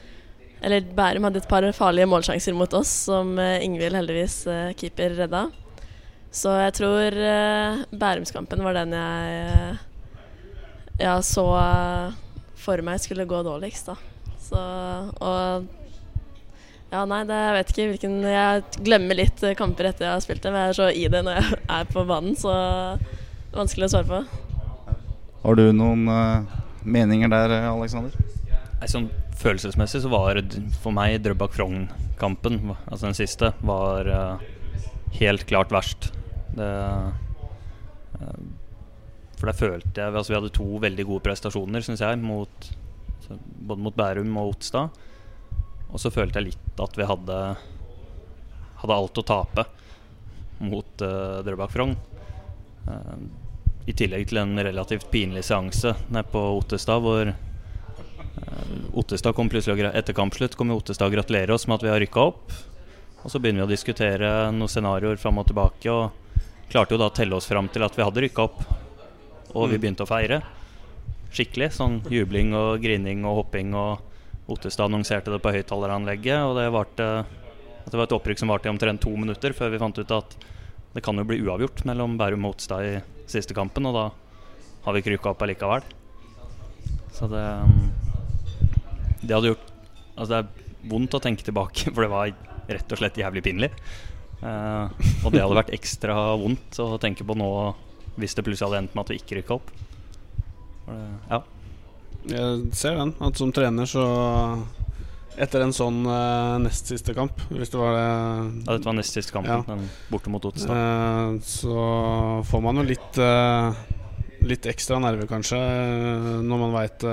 Eller 0.63 0.87
Bærum 0.95 1.25
hadde 1.27 1.43
et 1.43 1.51
par 1.51 1.67
farlige 1.75 2.07
målsjanser 2.07 2.55
mot 2.55 2.73
oss, 2.79 2.91
som 3.09 3.35
eh, 3.39 3.65
Ingvild 3.67 3.99
heldigvis 3.99 4.45
eh, 4.47 4.71
keeper 4.79 5.17
redda. 5.19 5.49
Så 6.33 6.55
jeg 6.57 6.73
tror 6.79 7.17
Bærumskampen 7.93 8.63
var 8.65 8.73
den 8.73 8.95
jeg, 8.97 9.75
ja, 10.97 11.19
så 11.21 11.45
for 12.57 12.81
meg 12.81 13.03
skulle 13.05 13.27
gå 13.29 13.43
dårligst, 13.45 13.91
da. 13.91 13.99
Så, 14.41 14.63
og 15.21 15.67
ja, 16.93 17.03
nei, 17.09 17.23
det, 17.25 17.37
jeg 17.41 17.57
vet 17.57 17.71
ikke 17.73 17.85
hvilken 17.95 18.17
Jeg 18.29 18.83
glemmer 18.85 19.17
litt 19.17 19.45
kamper 19.57 19.89
etter 19.89 20.07
jeg 20.07 20.13
har 20.13 20.25
spilt 20.25 20.45
dem. 20.45 20.59
Jeg 20.59 20.73
er 20.73 20.77
så 20.77 20.89
i 20.93 21.07
det 21.13 21.23
når 21.25 21.39
jeg 21.39 21.61
er 21.79 21.89
på 21.89 22.05
banen, 22.09 22.37
så 22.37 22.53
det 22.53 23.55
er 23.55 23.63
vanskelig 23.63 23.89
å 23.89 23.93
svare 23.95 24.11
på. 24.11 24.21
Har 25.43 25.59
du 25.59 25.65
noen 25.75 26.05
uh, 26.07 26.59
meninger 26.85 27.33
der, 27.33 27.55
Aleksander? 27.73 28.15
Sånn 28.91 29.09
følelsesmessig 29.39 30.03
så 30.05 30.11
var 30.13 30.39
for 30.83 30.95
meg 30.95 31.17
Drøbak-Frogn-kampen, 31.25 32.61
altså 32.85 33.09
den 33.09 33.17
siste, 33.19 33.53
var 33.65 34.11
uh, 34.11 34.45
helt 35.19 35.47
klart 35.49 35.73
verst. 35.75 36.11
Det, 36.55 36.69
uh, 38.21 38.37
for 39.39 39.49
der 39.49 39.57
følte 39.57 40.03
jeg 40.03 40.13
Altså 40.13 40.31
vi 40.31 40.37
hadde 40.37 40.51
to 40.55 40.67
veldig 40.83 41.07
gode 41.09 41.25
prestasjoner, 41.25 41.83
syns 41.83 42.05
jeg, 42.05 42.21
mot, 42.23 42.69
både 43.65 43.87
mot 43.89 43.97
Bærum 43.97 44.37
og 44.39 44.53
Otstad. 44.53 45.01
Og 45.93 46.01
så 46.01 46.11
følte 46.13 46.41
jeg 46.41 46.53
litt 46.53 46.81
at 46.81 46.97
vi 46.97 47.07
hadde, 47.07 47.39
hadde 48.81 48.97
alt 48.97 49.21
å 49.21 49.27
tape 49.29 49.67
mot 50.63 51.05
uh, 51.05 51.43
Drøbak 51.45 51.73
Frogn. 51.75 51.95
Uh, 52.89 53.17
I 53.87 53.95
tillegg 53.99 54.29
til 54.31 54.41
en 54.43 54.57
relativt 54.57 55.11
pinlig 55.13 55.45
seanse 55.49 55.95
nede 56.09 56.25
på 56.33 56.43
Ottestad, 56.57 57.03
hvor 57.05 57.33
uh, 57.33 58.97
Ottestad 58.99 59.37
kom 59.37 59.53
plutselig 59.53 59.91
Etter 59.93 60.17
kampslutt 60.17 60.57
kom 60.57 60.73
Ottestad 60.75 61.11
og 61.11 61.19
gratulerer 61.19 61.53
oss 61.55 61.69
med 61.69 61.81
at 61.81 61.87
vi 61.87 61.93
har 61.93 62.01
rykka 62.03 62.29
opp. 62.33 62.57
Og 63.23 63.31
så 63.31 63.39
begynner 63.39 63.67
vi 63.67 63.71
å 63.71 63.75
diskutere 63.77 64.33
noen 64.55 64.71
scenarioer 64.71 65.21
fram 65.21 65.39
og 65.43 65.51
tilbake, 65.51 65.93
og 65.93 66.71
klarte 66.73 66.97
jo 66.97 67.03
da 67.03 67.11
å 67.11 67.15
telle 67.15 67.37
oss 67.37 67.47
fram 67.51 67.69
til 67.71 67.85
at 67.85 67.99
vi 67.99 68.07
hadde 68.07 68.25
rykka 68.25 68.49
opp. 68.49 68.65
Og 69.53 69.69
vi 69.69 69.77
mm. 69.77 69.83
begynte 69.83 70.07
å 70.07 70.11
feire 70.11 70.41
skikkelig. 71.33 71.71
Sånn 71.77 72.01
jubling 72.13 72.55
og 72.57 72.81
grining 72.83 73.27
og 73.29 73.43
hopping 73.43 73.77
og 73.79 74.12
Ottestad 74.51 74.89
annonserte 74.89 75.31
det 75.31 75.39
på 75.43 75.53
høyttaleranlegget. 75.55 76.43
Og 76.49 76.57
det, 76.59 76.67
varte, 76.75 77.09
det 77.87 77.95
var 77.95 78.09
et 78.09 78.17
opprykk 78.17 78.43
som 78.43 78.51
varte 78.51 78.69
i 78.69 78.73
omtrent 78.73 79.03
to 79.05 79.13
minutter 79.15 79.55
før 79.57 79.73
vi 79.73 79.81
fant 79.83 80.01
ut 80.01 80.17
at 80.17 80.37
det 80.93 81.03
kan 81.05 81.17
jo 81.17 81.25
bli 81.25 81.41
uavgjort 81.45 81.85
mellom 81.89 82.19
Bærum 82.21 82.49
og 82.49 82.57
Ottestad 82.57 82.85
i 82.85 82.97
siste 83.31 83.57
kampen, 83.57 83.87
og 83.89 83.95
da 83.97 84.09
har 84.85 84.95
vi 84.95 85.01
ikke 85.01 85.15
rykka 85.15 85.31
opp 85.33 85.45
allikevel. 85.47 85.87
Så 87.13 87.29
det 87.31 87.45
Det 89.23 89.35
hadde 89.37 89.53
gjort 89.53 89.69
Altså, 90.13 90.29
det 90.35 90.39
er 90.43 90.91
vondt 90.91 91.15
å 91.17 91.23
tenke 91.25 91.45
tilbake, 91.47 91.89
for 91.95 92.05
det 92.05 92.11
var 92.13 92.35
rett 92.69 92.93
og 92.93 92.99
slett 93.01 93.17
jævlig 93.17 93.43
pinlig. 93.47 93.71
Uh, 94.43 94.91
og 95.23 95.33
det 95.33 95.41
hadde 95.41 95.57
vært 95.57 95.73
ekstra 95.73 96.35
vondt 96.37 96.77
å 96.83 96.99
tenke 97.01 97.25
på 97.25 97.37
nå 97.39 97.49
hvis 98.21 98.35
det 98.37 98.45
plutselig 98.45 98.67
hadde 98.67 98.83
endt 98.83 98.97
med 98.99 99.07
at 99.07 99.13
vi 99.15 99.21
ikke 99.23 99.39
rykka 99.39 99.57
opp. 99.57 99.71
Det, 100.85 100.99
ja 101.31 101.41
jeg 102.31 102.71
ser 102.77 102.97
den. 102.99 103.15
At 103.23 103.41
som 103.41 103.53
trener 103.55 103.89
så 103.89 104.05
Etter 105.33 105.63
en 105.65 105.73
sånn 105.73 106.03
uh, 106.05 106.61
nest 106.61 106.91
siste 106.93 107.15
kamp, 107.17 107.39
hvis 107.49 107.71
det 107.73 107.79
var 107.81 107.95
det 107.97 108.05
Ja, 108.05 108.75
dette 108.75 108.85
var 108.85 108.97
nest 108.99 109.17
siste 109.17 109.33
kampen, 109.33 109.63
ja. 109.65 109.77
borte 110.13 110.29
mot 110.29 110.45
Ottestad. 110.45 110.77
Uh, 110.77 111.39
så 111.41 111.77
får 112.51 112.63
man 112.67 112.83
jo 112.83 112.85
litt 112.91 113.21
uh, 113.23 113.73
Litt 114.45 114.67
ekstra 114.69 114.99
nerver, 115.01 115.25
kanskje, 115.31 115.57
når 116.43 116.59
man 116.59 116.73
veit 116.75 117.05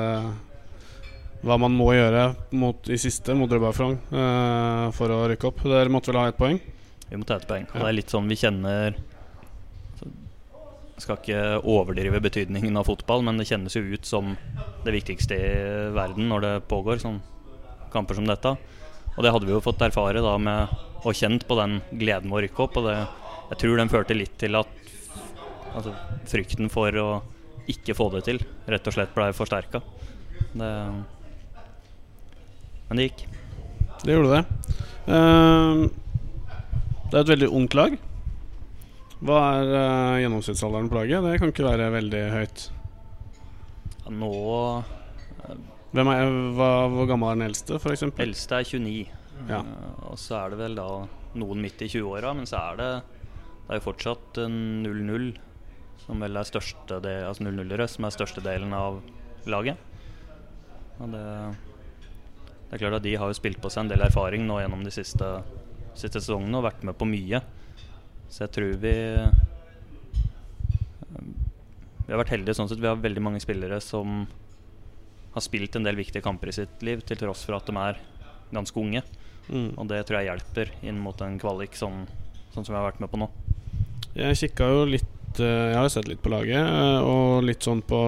hva 1.46 1.58
man 1.62 1.76
må 1.78 1.92
gjøre 1.94 2.24
mot, 2.58 2.90
i 2.90 2.98
siste 2.98 3.36
mot 3.38 3.52
Rødberg 3.54 4.00
for 4.98 5.14
å 5.14 5.20
rykke 5.30 5.46
opp. 5.52 5.62
Dere 5.70 5.94
måtte 5.94 6.10
vel 6.10 6.18
ha 6.24 6.32
ett 6.32 6.40
poeng? 6.40 6.58
Vi 7.06 7.20
må 7.22 7.30
ta 7.30 7.38
ett 7.38 7.46
poeng. 7.46 7.68
Og 7.70 7.84
det 7.84 7.92
er 7.92 7.96
litt 8.00 8.10
sånn 8.10 8.26
vi 8.34 8.40
kjenner 8.42 8.98
skal 11.04 11.20
ikke 11.20 11.42
overdrive 11.64 12.22
betydningen 12.24 12.78
av 12.80 12.88
fotball, 12.90 13.24
men 13.26 13.40
det 13.40 13.48
kjennes 13.50 13.76
jo 13.76 13.84
ut 13.84 14.06
som 14.08 14.36
det 14.86 14.94
viktigste 14.96 15.36
i 15.38 15.50
verden 15.96 16.30
når 16.32 16.46
det 16.46 16.54
pågår 16.72 17.02
sånn 17.04 17.22
kamper 17.94 18.20
som 18.20 18.28
dette. 18.30 18.56
Og 19.16 19.26
det 19.26 19.32
hadde 19.34 19.50
vi 19.50 19.56
jo 19.56 19.64
fått 19.64 19.82
erfare 19.84 20.22
da 20.24 20.38
med 20.40 20.78
og 21.00 21.16
kjent 21.16 21.46
på 21.48 21.56
den 21.60 21.80
gleden 21.92 22.30
med 22.30 22.38
å 22.40 22.44
rykke 22.46 22.64
opp. 22.66 22.78
Og 22.80 22.88
det, 22.90 22.98
jeg 23.54 23.62
tror 23.64 23.80
den 23.80 23.92
førte 23.92 24.18
litt 24.18 24.36
til 24.42 24.58
at 24.60 24.72
altså, 25.74 25.94
frykten 26.30 26.72
for 26.72 27.00
å 27.00 27.10
ikke 27.70 27.96
få 27.98 28.10
det 28.16 28.24
til 28.28 28.42
rett 28.70 28.88
og 28.90 28.96
slett 28.96 29.16
blei 29.16 29.30
forsterka. 29.36 29.82
Men 30.56 31.06
det 32.98 33.10
gikk. 33.10 33.26
Det 34.04 34.16
gjorde 34.16 34.40
det. 34.40 34.44
Uh, 35.10 35.90
det 37.10 37.18
er 37.18 37.24
et 37.24 37.34
veldig 37.34 37.52
ungt 37.60 37.76
lag. 37.78 37.98
Hva 39.20 39.40
er 39.58 39.70
uh, 39.74 40.18
gjennomsnittsalderen 40.22 40.88
på 40.92 40.96
laget? 41.02 41.26
Det 41.26 41.40
kan 41.42 41.52
ikke 41.52 41.68
være 41.68 41.90
veldig 41.98 42.22
høyt. 42.32 42.66
Ja, 44.06 44.14
nå 44.16 44.32
Hvem 45.90 46.12
er, 46.14 46.32
hva, 46.56 46.70
Hvor 46.94 47.10
gammel 47.10 47.32
er 47.32 47.40
den 47.40 47.48
eldste, 47.50 47.80
f.eks.? 47.82 48.06
Eldste 48.22 48.62
er 48.62 48.70
29. 48.70 48.94
Ja. 49.50 49.60
Uh, 49.60 50.10
og 50.14 50.20
så 50.22 50.40
er 50.40 50.54
det 50.54 50.62
vel 50.62 50.80
da 50.80 50.88
noen 51.40 51.62
midt 51.64 51.84
i 51.84 51.92
20-åra, 51.92 52.32
men 52.38 52.48
så 52.50 52.62
er 52.72 52.80
det 52.80 52.90
Det 53.04 53.76
er 53.76 53.82
jo 53.82 53.88
fortsatt 53.90 54.40
0-0 54.48 55.30
som 56.06 56.24
vel 56.24 56.40
er 56.40 56.48
største 56.48 56.98
del, 57.04 57.26
altså 57.28 57.44
0-0-ere, 57.46 57.86
som 57.92 58.08
er 58.08 58.16
største 58.16 58.42
delen 58.42 58.72
av 58.74 59.02
laget. 59.52 59.78
Og 61.00 61.12
det, 61.14 61.24
det 62.70 62.78
er 62.78 62.82
klart 62.82 62.98
at 62.98 63.06
De 63.06 63.18
har 63.20 63.30
jo 63.30 63.38
spilt 63.38 63.60
på 63.62 63.70
seg 63.70 63.84
en 63.84 63.92
del 63.92 64.04
erfaring 64.08 64.48
nå 64.48 64.62
gjennom 64.62 64.82
de 64.86 64.94
siste, 64.96 65.28
siste 65.94 66.22
sesongene 66.22 66.60
og 66.60 66.66
vært 66.70 66.88
med 66.88 66.98
på 66.98 67.08
mye. 67.10 67.44
Så 68.30 68.46
jeg 68.46 68.54
tror 68.56 68.76
vi 68.82 68.96
Vi 72.06 72.14
har 72.14 72.22
vært 72.24 72.34
heldige 72.34 72.58
sånn 72.58 72.70
sett. 72.70 72.82
Vi 72.82 72.90
har 72.90 72.98
veldig 72.98 73.22
mange 73.22 73.42
spillere 73.42 73.78
som 73.84 74.24
har 75.36 75.44
spilt 75.46 75.76
en 75.78 75.86
del 75.86 76.00
viktige 76.00 76.26
kamper 76.26 76.50
i 76.50 76.56
sitt 76.56 76.82
liv, 76.82 77.04
til 77.06 77.20
tross 77.22 77.44
for 77.46 77.60
at 77.60 77.68
de 77.70 77.76
er 77.78 78.00
ganske 78.50 78.82
unge. 78.82 79.04
Mm. 79.50 79.76
Og 79.78 79.86
det 79.92 80.02
tror 80.08 80.20
jeg 80.20 80.32
hjelper 80.32 80.72
inn 80.90 80.98
mot 81.02 81.22
en 81.22 81.38
kvalik 81.42 81.78
sånn, 81.78 82.08
sånn 82.54 82.66
som 82.66 82.74
vi 82.74 82.80
har 82.80 82.88
vært 82.88 83.04
med 83.04 83.12
på 83.14 83.20
nå. 83.22 83.30
Jeg 84.18 84.40
kikka 84.42 84.72
jo 84.72 84.86
litt 84.90 85.16
Jeg 85.38 85.76
har 85.78 85.86
sett 85.94 86.08
litt 86.10 86.24
på 86.26 86.32
laget, 86.34 86.58
eh, 86.58 87.06
og 87.06 87.46
litt 87.46 87.62
sånn 87.64 87.84
på 87.86 88.00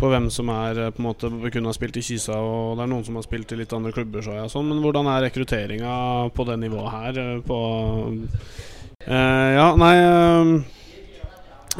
På 0.00 0.08
hvem 0.08 0.30
som 0.32 0.48
er 0.54 0.78
eh, 0.86 0.90
på 0.96 1.02
en 1.02 1.08
måte 1.10 1.28
kunne 1.52 1.68
ha 1.68 1.76
spilt 1.76 1.98
i 2.00 2.04
Kisa, 2.04 2.38
og 2.40 2.78
det 2.78 2.86
er 2.86 2.90
noen 2.92 3.04
som 3.04 3.18
har 3.18 3.26
spilt 3.26 3.52
i 3.52 3.58
litt 3.60 3.72
andre 3.76 3.92
klubber. 3.92 4.24
Så 4.24 4.32
jeg, 4.38 4.48
sånn. 4.52 4.70
Men 4.70 4.80
hvordan 4.80 5.10
er 5.12 5.26
rekrutteringa 5.26 5.94
på 6.32 6.46
det 6.48 6.56
nivået 6.62 6.94
her? 6.94 7.20
eh, 7.20 7.40
På 7.44 7.58
eh, 9.06 9.50
Ja, 9.58 9.68
nei 9.76 9.94
eh, 10.00 10.52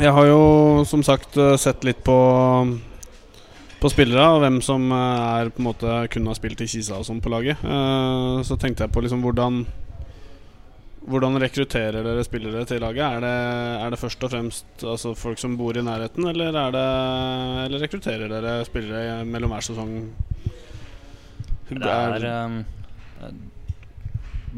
Jeg 0.05 0.13
har 0.17 0.29
jo 0.29 0.85
som 0.89 1.03
sagt 1.07 1.37
sett 1.61 1.85
litt 1.89 2.05
på 2.07 2.19
på 3.81 3.89
spillere 3.89 4.27
og 4.35 4.43
hvem 4.43 4.59
som 4.61 4.91
er 4.93 5.49
på 5.49 5.63
en 5.63 5.67
måte 5.71 5.93
kunne 6.13 6.29
ha 6.29 6.37
spilt 6.37 6.61
i 6.61 6.67
Kisa 6.69 6.99
og 6.99 7.07
sånn 7.09 7.23
på 7.25 7.31
laget. 7.33 7.63
Eh, 7.65 8.43
så 8.45 8.59
tenkte 8.61 8.85
jeg 8.85 8.93
på 8.93 9.01
liksom 9.01 9.23
hvordan 9.25 9.63
hvordan 11.09 11.39
rekrutterer 11.41 12.05
dere 12.05 12.25
spillere 12.27 12.65
til 12.69 12.83
laget? 12.83 13.05
Er 13.07 13.23
det, 13.25 13.37
er 13.85 13.93
det 13.93 14.01
først 14.01 14.25
og 14.27 14.33
fremst 14.33 14.85
altså 14.85 15.15
folk 15.17 15.41
som 15.41 15.57
bor 15.57 15.77
i 15.77 15.85
nærheten, 15.85 16.27
eller, 16.29 16.53
er 16.53 16.75
det, 16.75 16.89
eller 17.67 17.85
rekrutterer 17.85 18.29
dere 18.29 18.59
spillere 18.69 19.23
mellom 19.25 19.55
hver 19.55 19.65
sesong? 19.65 19.95
Det 21.71 21.95
er 21.95 22.27
um, 22.27 22.59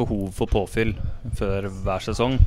behov 0.01 0.33
for 0.35 0.51
påfyll 0.51 0.95
før 1.39 1.69
hver 1.85 2.09
sesong. 2.09 2.39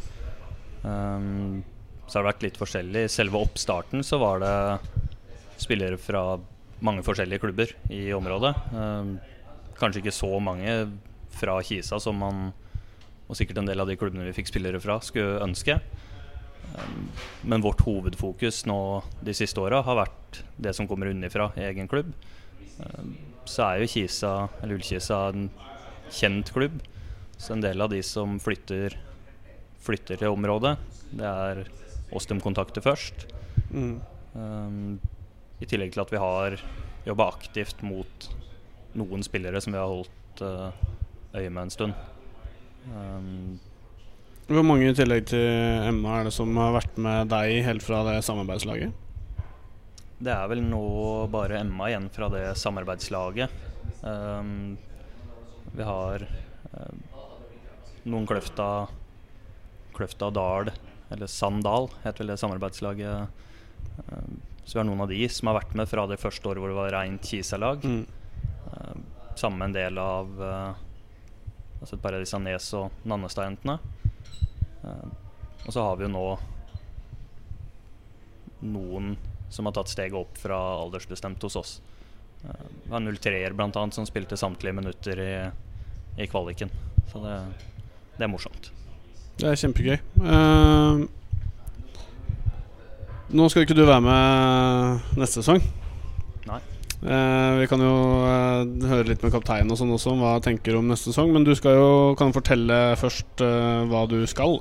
Um, 0.83 1.63
så 2.05 2.19
har 2.19 2.25
det 2.25 2.31
vært 2.33 2.45
litt 2.49 2.59
forskjellig. 2.59 3.05
I 3.05 3.13
selve 3.13 3.41
oppstarten 3.45 4.03
så 4.05 4.19
var 4.21 4.43
det 4.43 4.55
spillere 5.61 5.97
fra 6.01 6.35
mange 6.85 7.05
forskjellige 7.05 7.45
klubber 7.45 7.71
i 7.93 8.09
området. 8.13 8.51
Um, 8.75 9.15
kanskje 9.79 10.03
ikke 10.03 10.17
så 10.19 10.33
mange 10.43 10.75
fra 11.35 11.57
Kisa 11.65 11.99
som 12.01 12.19
man 12.19 12.45
og 13.25 13.37
sikkert 13.37 13.61
en 13.61 13.69
del 13.69 13.81
av 13.81 13.89
de 13.89 13.97
klubbene 13.99 14.27
vi 14.27 14.35
fikk 14.37 14.51
spillere 14.51 14.81
fra, 14.83 14.99
skulle 15.03 15.41
ønske. 15.45 15.79
Um, 16.75 17.07
men 17.47 17.63
vårt 17.63 17.83
hovedfokus 17.85 18.63
nå 18.69 18.79
de 19.23 19.35
siste 19.37 19.61
åra 19.61 19.81
har 19.85 19.99
vært 20.01 20.41
det 20.61 20.73
som 20.75 20.87
kommer 20.89 21.11
unnifra 21.11 21.51
i 21.57 21.65
egen 21.69 21.89
klubb. 21.91 22.11
Um, 22.77 23.15
så 23.47 23.69
er 23.69 23.81
jo 23.81 23.89
Kisa, 23.89 24.33
eller 24.61 24.77
Ullkisa 24.77 25.21
en 25.31 25.49
kjent 26.13 26.51
klubb. 26.53 26.81
Så 27.37 27.53
en 27.55 27.63
del 27.63 27.81
av 27.81 27.91
de 27.91 28.01
som 28.05 28.37
flytter, 28.41 28.95
flytter 29.83 30.21
til 30.21 30.33
området, 30.33 30.75
det 31.15 31.27
er 31.29 31.65
oss 32.15 32.27
de 32.29 32.37
kontakter 32.41 32.83
først. 32.85 33.27
Mm. 33.71 33.99
Um, 34.35 34.97
I 35.61 35.67
tillegg 35.69 35.93
til 35.95 36.03
at 36.03 36.11
vi 36.13 36.21
har 36.21 36.57
jobba 37.05 37.29
aktivt 37.35 37.83
mot 37.85 38.29
noen 38.97 39.23
spillere 39.25 39.61
som 39.61 39.75
vi 39.75 39.81
har 39.81 39.91
holdt 39.91 40.43
uh, 40.43 40.69
øye 41.35 41.49
med 41.49 41.65
en 41.67 41.73
stund. 41.73 42.05
Um, 42.85 43.57
Hvor 44.45 44.65
mange 44.67 44.91
i 44.91 44.97
tillegg 44.97 45.25
til 45.31 45.47
Emma 45.89 46.19
er 46.19 46.29
det 46.29 46.35
som 46.35 46.51
har 46.61 46.75
vært 46.77 46.99
med 47.01 47.31
deg 47.33 47.63
helt 47.65 47.85
fra 47.85 48.03
det 48.05 48.19
samarbeidslaget? 48.27 48.93
det 50.25 50.31
er 50.31 50.47
vel 50.47 50.63
nå 50.63 50.85
bare 51.31 51.59
Emma 51.59 51.89
igjen 51.89 52.07
fra 52.13 52.29
det 52.31 52.45
samarbeidslaget. 52.59 53.51
Um, 54.01 54.75
vi 55.75 55.85
har 55.85 56.23
um, 56.71 57.01
noen 58.07 58.27
Kløfta 58.29 58.87
Kløfta 59.95 60.29
Dal, 60.33 60.71
eller 61.13 61.31
Sandal, 61.31 61.89
heter 62.03 62.23
vel 62.23 62.33
det 62.33 62.39
samarbeidslaget. 62.41 63.43
Um, 64.07 64.39
så 64.63 64.77
vi 64.77 64.81
har 64.81 64.87
noen 64.87 65.03
av 65.05 65.11
de 65.11 65.19
som 65.29 65.51
har 65.51 65.59
vært 65.59 65.75
med 65.77 65.91
fra 65.91 66.07
det 66.09 66.19
første 66.21 66.49
året 66.49 66.63
hvor 66.63 66.71
det 66.71 66.79
var 66.79 66.95
rent 66.95 67.27
Kisa-lag. 67.27 67.83
Mm. 67.85 69.03
Sammen 69.37 69.59
med 69.59 69.67
en 69.67 69.75
del 69.75 69.99
av 70.01 70.39
uh, 70.41 70.84
altså 71.79 71.95
et 71.95 72.03
par 72.03 72.15
av 72.15 72.23
disse 72.23 72.39
Nes- 72.41 72.73
og 72.77 73.05
Nannestad-jentene. 73.07 73.77
Uh, 74.85 75.07
og 75.65 75.73
så 75.73 75.85
har 75.85 75.97
vi 75.97 76.05
jo 76.05 76.13
nå 76.13 76.25
noen 78.65 79.15
som 79.49 79.67
har 79.67 79.75
tatt 79.75 79.91
steget 79.91 80.17
opp 80.17 80.37
fra 80.39 80.57
aldersbestemt 80.81 81.43
hos 81.45 81.57
oss. 81.59 81.75
Det 82.41 82.55
vi 82.85 82.93
har 82.93 83.01
03-er 83.01 83.53
bl.a. 83.57 83.85
som 83.91 84.05
spilte 84.05 84.37
samtlige 84.37 84.75
minutter 84.77 85.21
i, 85.21 85.33
i 86.21 86.27
kvaliken. 86.29 86.69
Så 87.11 87.21
det, 87.23 87.37
det 88.17 88.27
er 88.27 88.31
morsomt. 88.31 88.71
Det 89.39 89.49
er 89.49 89.59
kjempegøy. 89.59 89.97
Uh, 90.21 91.05
nå 93.35 93.49
skal 93.49 93.65
ikke 93.65 93.77
du 93.77 93.85
være 93.87 94.03
med 94.05 95.17
neste 95.19 95.41
sesong. 95.41 95.63
Nei. 96.45 96.61
Eh, 97.05 97.51
vi 97.59 97.67
kan 97.69 97.81
jo 97.83 97.93
eh, 98.25 98.87
høre 98.89 99.05
litt 99.11 99.21
med 99.21 99.33
kapteinen 99.35 99.69
og 99.69 99.77
sånn 99.77 99.93
også 99.93 100.15
om 100.15 100.23
hva 100.23 100.31
han 100.39 100.45
tenker 100.47 100.77
om 100.79 100.87
neste 100.89 101.11
sesong. 101.11 101.29
Men 101.35 101.45
du 101.45 101.53
skal 101.57 101.77
jo, 101.77 101.89
kan 102.17 102.33
fortelle 102.33 102.79
først 102.97 103.43
eh, 103.45 103.83
hva 103.91 104.05
du 104.09 104.17
skal. 104.29 104.57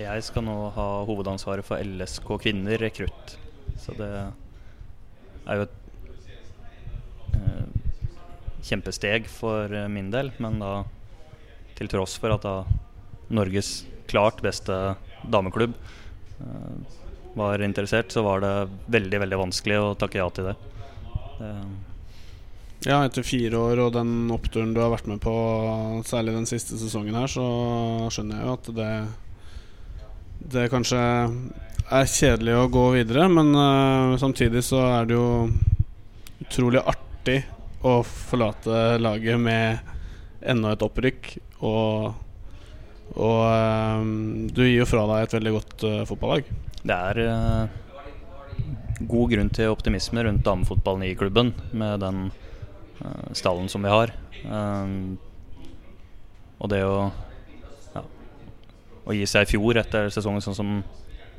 Jeg 0.00 0.24
skal 0.24 0.46
nå 0.46 0.56
ha 0.72 0.88
hovedansvaret 1.04 1.66
for 1.66 1.76
LSK 1.84 2.32
kvinner 2.40 2.80
rekrutt. 2.80 3.36
Så 3.80 3.92
det 3.98 4.08
er 4.08 5.60
jo 5.60 5.66
et 5.66 5.76
eh, 7.36 7.68
kjempesteg 8.70 9.28
for 9.28 9.76
min 9.92 10.08
del. 10.14 10.32
Men 10.40 10.62
da 10.64 10.72
til 11.76 11.92
tross 11.92 12.16
for 12.20 12.32
at 12.32 12.44
da 12.44 12.56
Norges 13.32 13.82
klart 14.10 14.40
beste 14.44 14.74
dameklubb 15.28 15.76
eh, 15.76 16.96
var 17.36 17.62
interessert, 17.62 18.12
så 18.12 18.24
var 18.24 18.40
det 18.42 18.54
veldig, 18.96 19.20
veldig 19.26 19.44
vanskelig 19.44 19.78
å 19.78 19.94
takke 20.00 20.24
ja 20.24 20.28
til 20.34 20.50
det. 20.50 20.56
Ja, 22.80 23.02
etter 23.04 23.24
fire 23.26 23.58
år 23.60 23.80
og 23.84 23.90
den 23.92 24.30
oppturen 24.32 24.72
du 24.72 24.80
har 24.80 24.92
vært 24.94 25.08
med 25.10 25.20
på, 25.20 25.32
særlig 26.08 26.32
den 26.32 26.48
siste 26.48 26.78
sesongen 26.80 27.18
her, 27.18 27.28
så 27.28 27.44
skjønner 28.12 28.38
jeg 28.38 28.46
jo 28.46 28.54
at 28.56 28.70
det 28.78 28.92
Det 30.50 30.70
kanskje 30.72 31.00
er 31.90 32.08
kjedelig 32.08 32.54
å 32.56 32.70
gå 32.72 32.84
videre, 32.94 33.26
men 33.28 33.52
uh, 33.52 34.16
samtidig 34.16 34.62
så 34.64 34.80
er 34.86 35.10
det 35.10 35.18
jo 35.18 35.50
utrolig 36.40 36.80
artig 36.80 37.42
å 37.84 37.98
forlate 38.06 38.96
laget 39.02 39.36
med 39.42 39.92
enda 40.40 40.72
et 40.72 40.84
opprykk, 40.86 41.34
og, 41.60 42.14
og 43.12 43.42
uh, 43.44 44.00
du 44.48 44.62
gir 44.64 44.78
jo 44.80 44.88
fra 44.88 45.04
deg 45.12 45.26
et 45.26 45.36
veldig 45.36 45.54
godt 45.58 45.84
uh, 45.84 46.00
fotballag. 46.08 46.48
Det 46.80 46.96
er 46.96 47.22
god 49.08 49.32
grunn 49.32 49.50
til 49.54 49.72
optimisme 49.72 50.24
rundt 50.26 50.44
damefotballen 50.44 51.06
i 51.06 51.16
klubben 51.18 51.52
med 51.72 52.02
den 52.04 52.28
uh, 53.00 53.30
stallen 53.36 53.68
som 53.72 53.84
vi 53.84 53.92
har. 53.92 54.12
Um, 54.44 55.18
og 56.60 56.72
det 56.72 56.82
å, 56.84 57.08
ja, 57.94 58.04
å 59.04 59.16
gi 59.16 59.26
seg 59.28 59.46
i 59.46 59.50
fjor 59.54 59.80
etter 59.80 60.10
sesongen 60.12 60.44
sånn 60.44 60.58
som 60.58 60.72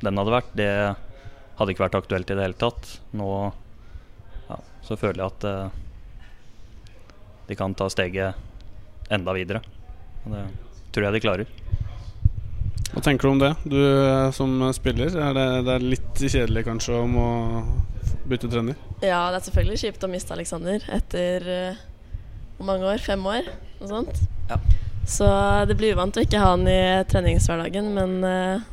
den 0.02 0.18
hadde 0.18 0.34
vært, 0.34 0.54
det 0.58 0.72
hadde 1.60 1.74
ikke 1.74 1.86
vært 1.86 2.00
aktuelt 2.00 2.32
i 2.32 2.38
det 2.38 2.48
hele 2.48 2.58
tatt. 2.58 2.96
Nå 3.18 3.30
ja, 4.48 4.58
så 4.88 4.98
føler 4.98 5.22
jeg 5.22 5.36
at 5.36 5.48
uh, 5.50 5.82
de 7.52 7.60
kan 7.60 7.76
ta 7.78 7.90
steget 7.92 9.12
enda 9.12 9.36
videre. 9.36 9.62
Og 10.26 10.34
det 10.34 10.46
tror 10.92 11.08
jeg 11.08 11.18
de 11.18 11.24
klarer. 11.24 11.81
Hva 12.92 13.02
tenker 13.06 13.28
du 13.28 13.32
om 13.32 13.40
det, 13.40 13.54
du 13.64 13.80
eh, 13.80 14.32
som 14.36 14.58
spiller? 14.76 15.14
Er 15.16 15.38
det, 15.38 15.48
det 15.68 15.76
er 15.78 15.86
litt 15.94 16.24
kjedelig 16.26 16.66
kanskje 16.68 16.98
om 17.00 17.16
å 17.16 17.30
bytte 18.28 18.50
trener? 18.52 18.76
Ja, 19.00 19.30
det 19.32 19.40
er 19.40 19.46
selvfølgelig 19.48 19.80
kjipt 19.86 20.04
å 20.04 20.12
miste 20.12 20.36
Aleksander 20.36 20.84
etter 20.92 21.48
eh, 21.48 21.80
hvor 22.58 22.68
mange 22.68 22.90
år? 22.92 23.00
Fem 23.02 23.24
år? 23.26 23.48
Noe 23.80 23.90
sånt. 23.90 24.20
Ja. 24.52 24.60
Så 25.08 25.28
det 25.66 25.78
blir 25.80 25.96
uvant 25.96 26.20
å 26.20 26.22
ikke 26.22 26.42
ha 26.44 26.52
han 26.54 26.68
i 26.70 26.82
treningshverdagen, 27.10 27.88
men 27.96 28.28
eh, 28.28 28.68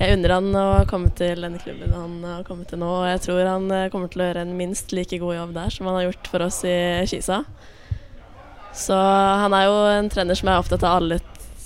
jeg 0.00 0.16
unner 0.16 0.32
han 0.38 0.54
å 0.56 0.68
komme 0.88 1.10
til 1.18 1.42
denne 1.44 1.60
klubben 1.60 1.92
han 1.92 2.14
har 2.24 2.46
kommet 2.46 2.70
til 2.72 2.80
nå, 2.80 2.88
og 3.02 3.10
jeg 3.10 3.20
tror 3.26 3.42
han 3.44 3.66
eh, 3.76 3.90
kommer 3.92 4.08
til 4.08 4.22
å 4.22 4.30
gjøre 4.30 4.46
en 4.46 4.54
minst 4.56 4.94
like 4.96 5.18
god 5.20 5.36
jobb 5.36 5.52
der 5.58 5.74
som 5.74 5.90
han 5.90 5.98
har 5.98 6.06
gjort 6.08 6.30
for 6.32 6.46
oss 6.46 6.62
i 6.64 6.78
Kisa. 7.10 7.42
Så 8.78 8.96
han 8.96 9.52
er 9.58 9.66
jo 9.66 9.76
en 9.90 10.08
trener 10.14 10.38
som 10.38 10.48
er 10.48 10.62
opptatt 10.62 10.86
av 10.86 11.02
alle 11.02 11.18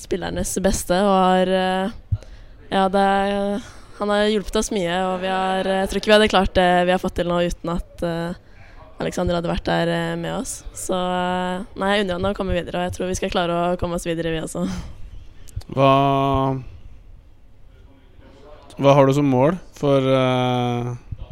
spillernes 0.05 0.53
beste, 0.65 1.01
og 1.03 1.15
har, 1.17 1.55
eh, 1.61 2.21
Ja, 2.75 2.89
det 2.89 3.09
han 3.99 4.11
har 4.11 4.27
hjulpet 4.27 4.57
oss 4.59 4.73
mye, 4.75 4.95
og 5.07 5.21
vi 5.23 5.31
har, 5.31 5.69
jeg 5.69 5.91
tror 5.91 6.01
ikke 6.01 6.11
vi 6.11 6.17
hadde 6.17 6.33
klart 6.33 6.57
det 6.57 6.71
vi 6.89 6.95
har 6.95 7.03
fått 7.03 7.15
til 7.21 7.29
nå 7.31 7.39
uten 7.47 7.71
at 7.77 8.03
uh, 8.03 8.35
Alexander 9.03 9.39
hadde 9.39 9.51
vært 9.51 9.69
der 9.69 9.93
uh, 9.93 10.17
med 10.19 10.33
oss. 10.35 10.57
Så 10.75 10.99
uh, 10.99 11.63
nei, 11.79 11.93
jeg 11.93 12.07
unner 12.07 12.19
han 12.19 12.31
å 12.33 12.35
komme 12.37 12.57
videre, 12.57 12.81
og 12.81 12.89
jeg 12.89 12.97
tror 12.97 13.13
vi 13.13 13.19
skal 13.21 13.33
klare 13.35 13.59
å 13.61 13.77
komme 13.79 13.99
oss 13.99 14.09
videre, 14.09 14.35
vi 14.35 14.43
også. 14.43 14.67
Hva 15.75 15.91
Hva 18.75 18.97
har 18.99 19.07
du 19.07 19.15
som 19.15 19.31
mål 19.31 19.55
for 19.79 20.03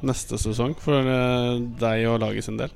neste 0.06 0.38
sesong 0.38 0.76
for 0.78 1.02
deg 1.82 2.06
og 2.06 2.22
laget 2.22 2.46
sin 2.46 2.60
del? 2.60 2.70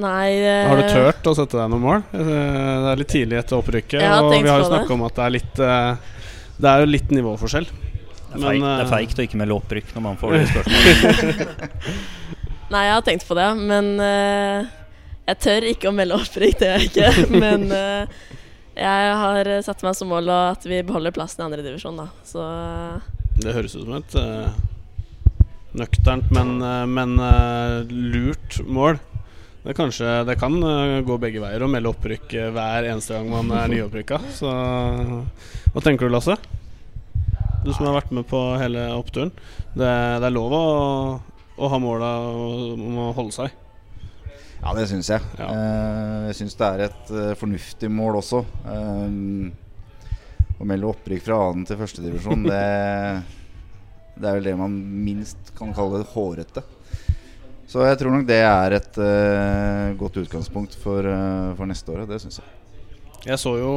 Nei 0.00 0.40
Har 0.40 0.80
du 0.80 0.86
turt 0.88 1.26
å 1.28 1.34
sette 1.36 1.58
deg 1.58 1.68
noen 1.72 1.82
mål? 1.82 2.04
Det 2.12 2.92
er 2.92 3.00
litt 3.00 3.12
tidlig 3.12 3.40
etter 3.42 3.58
opprykket, 3.58 4.00
og 4.00 4.32
vi 4.32 4.48
har 4.48 4.62
jo 4.62 4.70
snakka 4.70 4.94
om 4.94 5.06
at 5.08 5.18
det 5.18 5.24
er 5.26 5.34
litt 5.36 5.62
Det 5.62 6.70
er 6.70 6.84
jo 6.84 6.92
litt 6.92 7.12
nivåforskjell. 7.12 7.68
Det 8.32 8.40
er, 8.40 8.46
feigt, 8.48 8.64
det 8.64 8.82
er 8.86 8.88
feigt 8.88 9.18
å 9.18 9.24
ikke 9.26 9.38
melde 9.42 9.56
opprykk 9.58 9.90
når 9.92 10.04
man 10.06 10.18
får 10.20 10.36
det 10.38 10.44
spørsmålet. 10.48 11.72
Nei, 12.72 12.84
jeg 12.86 12.94
har 12.94 13.04
tenkt 13.04 13.26
på 13.28 13.36
det, 13.36 13.48
men 13.60 13.90
uh, 14.00 14.70
jeg 15.28 15.40
tør 15.44 15.66
ikke 15.68 15.90
å 15.90 15.96
melde 15.96 16.16
opprykk. 16.16 16.56
Det 16.62 16.70
gjør 16.70 16.80
jeg 16.80 16.88
ikke. 16.88 17.26
Men 17.44 17.66
uh, 17.68 18.22
jeg 18.72 19.16
har 19.20 19.50
satt 19.66 19.84
meg 19.84 19.96
som 19.98 20.08
mål 20.08 20.32
at 20.32 20.64
vi 20.64 20.80
beholder 20.88 21.12
plassen 21.12 21.42
i 21.42 21.46
andredivisjon, 21.50 22.00
da. 22.00 22.08
Så 22.24 22.46
Det 23.42 23.52
høres 23.52 23.76
ut 23.76 23.84
som 23.84 23.98
et 23.98 24.16
uh, 24.16 25.42
nøkternt, 25.76 26.32
men, 26.32 26.56
men 26.88 27.14
lurt 27.92 28.58
mål. 28.64 28.96
Det, 29.62 29.76
kanskje, 29.78 30.24
det 30.26 30.34
kan 30.40 30.56
gå 31.06 31.16
begge 31.22 31.38
veier 31.38 31.62
å 31.62 31.68
melde 31.70 31.92
opprykk 31.92 32.32
hver 32.54 32.88
eneste 32.90 33.14
gang 33.14 33.28
man 33.30 33.52
er 33.54 33.70
nyopprykka. 33.70 34.18
Så 34.34 34.50
hva 34.50 35.82
tenker 35.84 36.08
du, 36.08 36.14
Lasse? 36.16 36.34
Du 37.62 37.70
som 37.70 37.86
har 37.86 37.94
vært 38.00 38.10
med 38.10 38.26
på 38.26 38.40
hele 38.58 38.88
oppturen. 38.96 39.30
Det, 39.70 39.86
det 39.86 40.26
er 40.26 40.34
lov 40.34 40.56
å, 40.56 40.64
å 41.62 41.70
ha 41.70 41.78
måla 41.78 42.08
om 42.74 42.98
å 43.04 43.12
holde 43.14 43.36
seg. 43.36 43.54
Ja, 44.62 44.74
det 44.74 44.88
syns 44.90 45.12
jeg. 45.12 45.22
Ja. 45.38 45.46
Uh, 45.46 46.26
jeg 46.28 46.40
syns 46.40 46.58
det 46.58 46.66
er 46.66 46.84
et 46.88 47.14
fornuftig 47.38 47.90
mål 47.90 48.18
også. 48.18 48.42
Å 50.58 50.66
melde 50.66 50.90
opprykk 50.90 51.22
fra 51.26 51.38
annen 51.46 51.66
til 51.66 51.78
førstedivisjon, 51.78 52.44
det, 52.50 52.62
det 54.18 54.26
er 54.26 54.36
vel 54.40 54.50
det 54.50 54.58
man 54.58 54.74
minst 55.06 55.54
kan 55.58 55.70
kalle 55.74 56.02
hårete. 56.12 56.66
Så 57.72 57.86
jeg 57.86 57.96
tror 58.02 58.12
nok 58.12 58.26
det 58.28 58.42
er 58.44 58.76
et 58.76 58.98
uh, 59.00 59.94
godt 59.96 60.18
utgangspunkt 60.20 60.76
for, 60.76 61.06
for 61.56 61.70
neste 61.70 61.94
år. 61.94 62.04
Det 62.10 62.20
syns 62.20 62.42
jeg. 62.42 62.50
Jeg 63.24 63.38
så 63.40 63.54
jo 63.56 63.72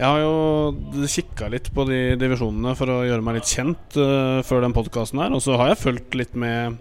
jeg 0.00 0.08
har 0.08 0.22
jo 0.22 1.06
kikka 1.12 1.50
litt 1.52 1.66
på 1.76 1.84
de 1.84 2.14
divisjonene 2.16 2.72
for 2.78 2.88
å 2.88 3.02
gjøre 3.04 3.24
meg 3.24 3.36
litt 3.36 3.50
kjent 3.52 3.98
uh, 4.00 4.40
før 4.48 4.62
den 4.64 4.72
podkasten 4.72 5.20
her. 5.20 5.34
Og 5.36 5.42
så 5.44 5.58
har 5.60 5.74
jeg 5.74 5.82
fulgt 5.82 6.16
litt 6.16 6.32
med 6.32 6.78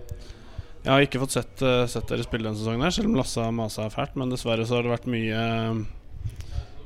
Jeg 0.86 0.92
har 0.94 1.04
ikke 1.04 1.20
fått 1.26 1.36
sett, 1.36 1.56
uh, 1.60 1.84
sett 1.92 2.08
dere 2.08 2.24
spille 2.24 2.48
denne 2.48 2.56
sesongen, 2.56 2.86
her 2.86 2.96
selv 2.96 3.10
om 3.12 3.18
Lasse 3.20 3.44
har 3.44 3.52
masa 3.56 3.90
fælt. 3.92 4.16
Men 4.16 4.32
dessverre 4.32 4.64
så 4.64 4.78
har 4.78 4.88
det 4.88 4.94
vært 4.94 5.10
mye 5.12 5.42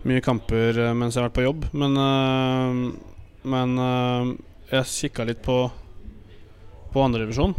Mye 0.10 0.24
kamper 0.26 0.80
uh, 0.82 0.90
mens 0.98 1.14
jeg 1.14 1.22
har 1.22 1.30
vært 1.30 1.38
på 1.38 1.46
jobb. 1.46 1.68
Men, 1.78 2.02
men 3.54 3.78
jeg 4.72 4.90
kikka 4.90 5.30
litt 5.30 5.46
på 5.46 5.60
På 6.96 7.06
andredivisjon 7.06 7.54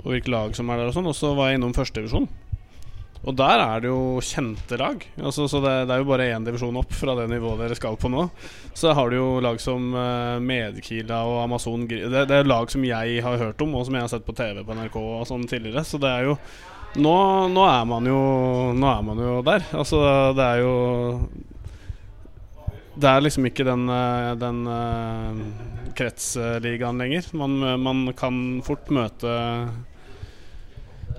og 0.00 0.12
hvilke 0.12 0.32
lag 0.32 0.56
som 0.56 0.70
er 0.70 0.80
der 0.80 0.92
og 0.92 0.96
sånn. 0.96 1.10
Og 1.10 1.16
så 1.16 1.34
var 1.36 1.50
jeg 1.50 1.60
innom 1.60 1.76
førstedivisjon. 1.76 2.28
Og 3.20 3.36
der 3.36 3.60
er 3.60 3.82
det 3.82 3.90
jo 3.90 4.20
kjente 4.24 4.78
lag. 4.80 5.02
Altså, 5.20 5.44
så 5.50 5.60
det, 5.60 5.74
det, 5.90 5.92
er 5.92 6.00
jo 6.00 6.08
bare 6.08 6.30
én 6.32 6.44
divisjon 6.46 6.78
opp 6.80 6.94
fra 6.96 7.12
det 7.18 7.26
nivået 7.28 7.60
dere 7.60 7.76
skal 7.76 7.98
på 8.00 8.08
nå. 8.08 8.24
Så 8.72 8.94
har 8.96 9.12
du 9.12 9.18
jo 9.18 9.28
lag 9.44 9.60
som 9.60 9.90
uh, 9.92 10.40
Medkila 10.40 11.20
og 11.28 11.42
Amazon 11.42 11.84
det, 11.90 12.00
det, 12.16 12.38
er 12.38 12.48
lag 12.48 12.72
som 12.72 12.86
jeg 12.86 13.20
har 13.24 13.40
hørt 13.42 13.60
om, 13.60 13.76
og 13.76 13.84
som 13.86 13.98
jeg 13.98 14.06
har 14.06 14.12
sett 14.12 14.24
på 14.24 14.36
TV 14.38 14.62
på 14.64 14.76
NRK 14.78 14.96
og 15.02 15.26
sånn 15.28 15.44
tidligere. 15.50 15.84
Så 15.84 16.00
det 16.00 16.08
er 16.08 16.30
jo 16.30 16.38
nå, 16.96 17.14
nå, 17.52 17.64
er 17.70 17.84
man 17.86 18.08
jo 18.08 18.20
Nå 18.74 18.88
er 18.88 19.04
man 19.06 19.20
jo 19.20 19.36
der. 19.46 19.68
Altså, 19.76 20.00
det 20.34 20.46
er 20.46 20.64
jo 20.64 20.72
Det 22.96 23.12
er 23.12 23.22
liksom 23.22 23.46
ikke 23.46 23.68
den, 23.68 23.84
eh, 23.94 24.32
den 24.40 24.64
uh, 24.64 25.44
kretsligaen 25.96 27.04
lenger. 27.04 27.28
Man, 27.36 27.60
man 27.84 28.02
kan 28.16 28.40
fort 28.64 28.88
møte 28.92 29.36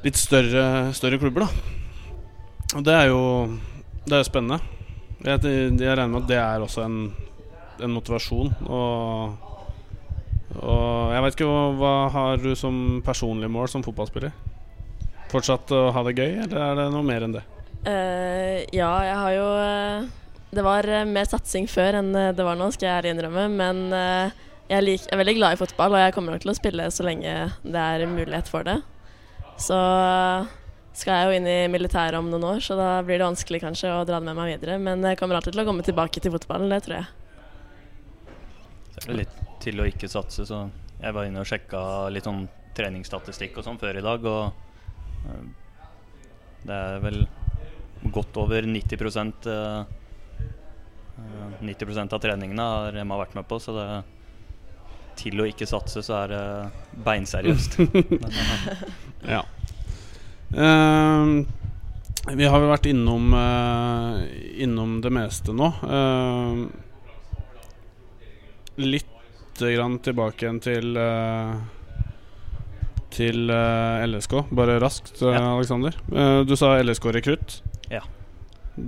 litt 0.05 0.17
større, 0.17 0.91
større 0.97 1.19
klubber, 1.21 1.45
da. 1.45 1.77
Og 2.77 2.85
det 2.87 2.95
er 2.95 3.09
jo 3.11 3.23
Det 4.07 4.17
er 4.17 4.25
spennende. 4.25 4.57
Jeg, 5.21 5.43
jeg, 5.45 5.93
regner 5.93 6.09
med 6.09 6.23
at 6.23 6.29
det 6.31 6.37
er 6.41 6.63
også 6.63 6.81
en, 6.81 7.11
en 7.77 7.91
motivasjon. 7.93 8.49
Og, 8.65 9.35
og 10.57 11.11
jeg 11.13 11.21
vet 11.21 11.35
ikke 11.35 11.49
hva, 11.49 11.67
hva 11.77 11.91
har 12.15 12.41
du 12.41 12.55
som 12.57 13.03
personlig 13.05 13.51
mål 13.53 13.69
som 13.69 13.85
fotballspiller? 13.85 14.33
Fortsatt 15.29 15.69
å 15.77 15.91
ha 15.93 16.03
det 16.07 16.15
gøy, 16.17 16.41
eller 16.47 16.57
er 16.65 16.79
det 16.79 16.87
noe 16.95 17.05
mer 17.05 17.27
enn 17.27 17.37
det? 17.37 17.43
Uh, 17.85 18.65
ja, 18.73 18.89
jeg 19.05 19.15
har 19.21 19.31
jo 19.33 19.45
uh, 19.57 20.09
Det 20.53 20.65
var 20.65 20.85
uh, 20.85 21.05
mer 21.09 21.29
satsing 21.29 21.69
før 21.69 22.01
enn 22.01 22.11
det 22.13 22.45
var 22.45 22.57
nå, 22.57 22.71
skal 22.73 22.89
jeg 22.89 23.13
innrømme. 23.13 23.45
Men 23.53 23.83
jeg, 24.65 24.81
lik, 24.81 25.05
jeg, 25.05 25.13
er 25.13 25.21
veldig 25.21 25.37
glad 25.37 25.53
i 25.53 25.61
fotball, 25.61 25.93
og 25.93 26.01
jeg 26.01 26.17
kommer 26.17 26.33
nok 26.33 26.41
til 26.41 26.55
å 26.55 26.57
spille 26.57 26.89
så 26.89 27.05
lenge 27.05 27.37
det 27.61 27.85
er 27.85 28.09
mulighet 28.09 28.49
for 28.49 28.65
det. 28.65 28.79
Så 29.61 29.77
skal 30.97 31.15
jeg 31.15 31.27
jo 31.27 31.37
inn 31.39 31.47
i 31.47 31.71
militæret 31.71 32.17
om 32.19 32.29
noen 32.31 32.47
år, 32.55 32.61
så 32.65 32.75
da 32.79 32.89
blir 33.05 33.21
det 33.21 33.27
vanskelig 33.29 33.61
kanskje 33.63 33.93
å 33.93 34.03
dra 34.07 34.19
det 34.19 34.27
med 34.27 34.37
meg 34.37 34.55
videre. 34.55 34.77
Men 34.81 35.05
jeg 35.07 35.19
kommer 35.19 35.37
alltid 35.37 35.55
til 35.55 35.63
å 35.63 35.67
komme 35.69 35.85
tilbake 35.85 36.23
til 36.23 36.33
fotballen, 36.33 36.71
det 36.73 36.81
tror 36.85 36.99
jeg. 36.99 37.07
Så 38.91 39.03
er 39.05 39.11
det 39.11 39.19
litt 39.21 39.37
til 39.63 39.81
å 39.81 39.87
ikke 39.87 40.09
satse, 40.11 40.45
så 40.49 40.65
jeg 41.01 41.15
var 41.15 41.27
inne 41.27 41.41
og 41.41 41.49
sjekka 41.49 41.81
litt 42.13 42.27
sånn 42.27 42.43
treningsstatistikk 42.77 43.59
og 43.59 43.65
sånn 43.65 43.79
før 43.81 43.99
i 43.99 44.05
dag, 44.05 44.25
og 44.27 44.43
uh, 45.27 45.43
det 46.65 46.77
er 46.77 47.01
vel 47.03 47.23
godt 48.13 48.37
over 48.41 48.65
90 48.65 48.97
uh, 49.49 49.85
90 51.61 52.01
av 52.01 52.19
treningene 52.21 52.65
har 52.65 52.97
Emma 53.01 53.19
vært 53.21 53.37
med 53.37 53.47
på, 53.49 53.59
så 53.61 53.75
det 53.77 53.87
til 55.19 55.41
å 55.41 55.47
ikke 55.49 55.67
satse, 55.69 56.03
så 56.05 56.21
er 56.23 56.31
det 56.31 56.43
beinseriøst. 57.05 57.79
ja. 59.35 59.41
Uh, 60.51 61.43
vi 62.35 62.47
har 62.47 62.59
vel 62.59 62.71
vært 62.73 62.89
innom, 62.91 63.31
uh, 63.33 64.19
innom 64.61 64.99
det 65.03 65.11
meste 65.15 65.55
nå. 65.55 65.71
Uh, 65.83 66.67
litt 68.81 69.07
grann 69.61 69.99
tilbake 70.01 70.47
igjen 70.47 70.61
til 70.63 70.95
Til 73.11 73.51
LSK. 73.51 74.33
Bare 74.55 74.79
raskt, 74.81 75.19
ja. 75.21 75.41
Alexander. 75.51 75.97
du 76.47 76.55
sa 76.57 76.71
LSK 76.81 77.05
rekrutt. 77.13 77.57
Ja. 77.91 78.01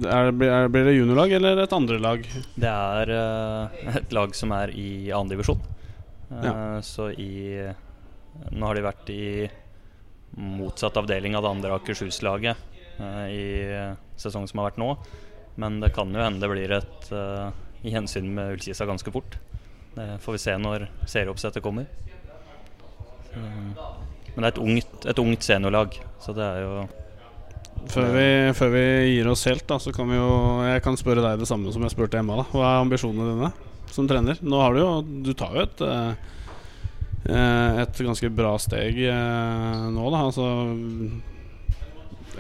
Er, 0.08 0.32
er, 0.32 0.70
blir 0.72 0.88
det 0.88 0.96
juniorlag 0.96 1.36
eller 1.36 1.60
et 1.62 1.76
andre 1.76 2.00
lag? 2.02 2.24
Det 2.56 2.72
er 2.72 3.12
et 4.00 4.16
lag 4.16 4.34
som 4.34 4.56
er 4.56 4.72
i 4.72 5.12
annendivisjon. 5.12 5.62
Ja. 6.44 6.82
Så 6.82 7.12
i 7.12 7.60
Nå 8.50 8.66
har 8.66 8.74
de 8.74 8.82
vært 8.82 9.10
i 9.14 9.26
motsatt 10.42 10.96
avdeling 10.98 11.36
av 11.38 11.44
det 11.46 11.52
andre 11.54 11.76
Akershus-laget 11.76 12.58
uh, 12.98 13.28
i 13.30 13.44
sesongen 14.18 14.50
som 14.50 14.64
har 14.64 14.72
vært 14.72 14.80
nå. 14.82 14.88
Men 15.62 15.78
det 15.84 15.92
kan 15.94 16.10
jo 16.10 16.24
hende 16.24 16.42
det 16.42 16.50
blir 16.50 16.74
et 16.80 17.12
uh, 17.14 17.54
gjensyn 17.86 18.32
med 18.34 18.56
Ullkisa 18.56 18.88
ganske 18.90 19.14
fort. 19.14 19.38
Det 19.94 20.08
får 20.24 20.38
vi 20.38 20.42
se 20.42 20.58
når 20.58 20.88
serieoppsettet 21.06 21.62
kommer. 21.62 21.86
Så, 23.30 23.38
men 24.34 24.42
det 24.42 24.48
er 24.48 24.52
et 24.56 24.64
ungt, 24.64 25.08
et 25.10 25.22
ungt 25.22 25.46
seniorlag, 25.46 25.96
så 26.22 26.34
det 26.34 26.46
er 26.46 26.66
jo 26.66 26.74
før 27.90 28.10
vi, 28.14 28.28
før 28.56 28.70
vi, 28.72 28.84
gir 29.12 29.28
oss 29.28 29.44
helt, 29.50 29.66
da, 29.68 29.80
så 29.82 29.92
kan 29.92 30.08
vi 30.08 30.16
jo 30.16 30.30
Jeg 30.64 30.84
kan 30.86 30.98
spørre 30.98 31.24
deg 31.26 31.42
det 31.42 31.50
samme 31.50 31.74
som 31.74 31.84
jeg 31.84 31.92
spurte 31.92 32.20
Emma. 32.22 32.38
da 32.40 32.46
Hva 32.54 32.70
er 32.70 32.84
ambisjonene 32.86 33.34
dine 33.34 33.50
som 33.94 34.10
trener? 34.10 34.40
Nå 34.42 34.60
har 34.62 34.74
du 34.74 34.82
jo 34.82 34.92
Du 35.26 35.34
tar 35.38 35.54
jo 35.56 35.64
et 35.64 35.84
uh, 35.86 36.34
Eh, 37.24 37.80
et 37.80 38.00
ganske 38.04 38.30
bra 38.36 38.58
steg 38.60 38.98
eh, 39.08 39.84
nå, 39.96 40.10
da. 40.12 40.26
Altså 40.28 40.48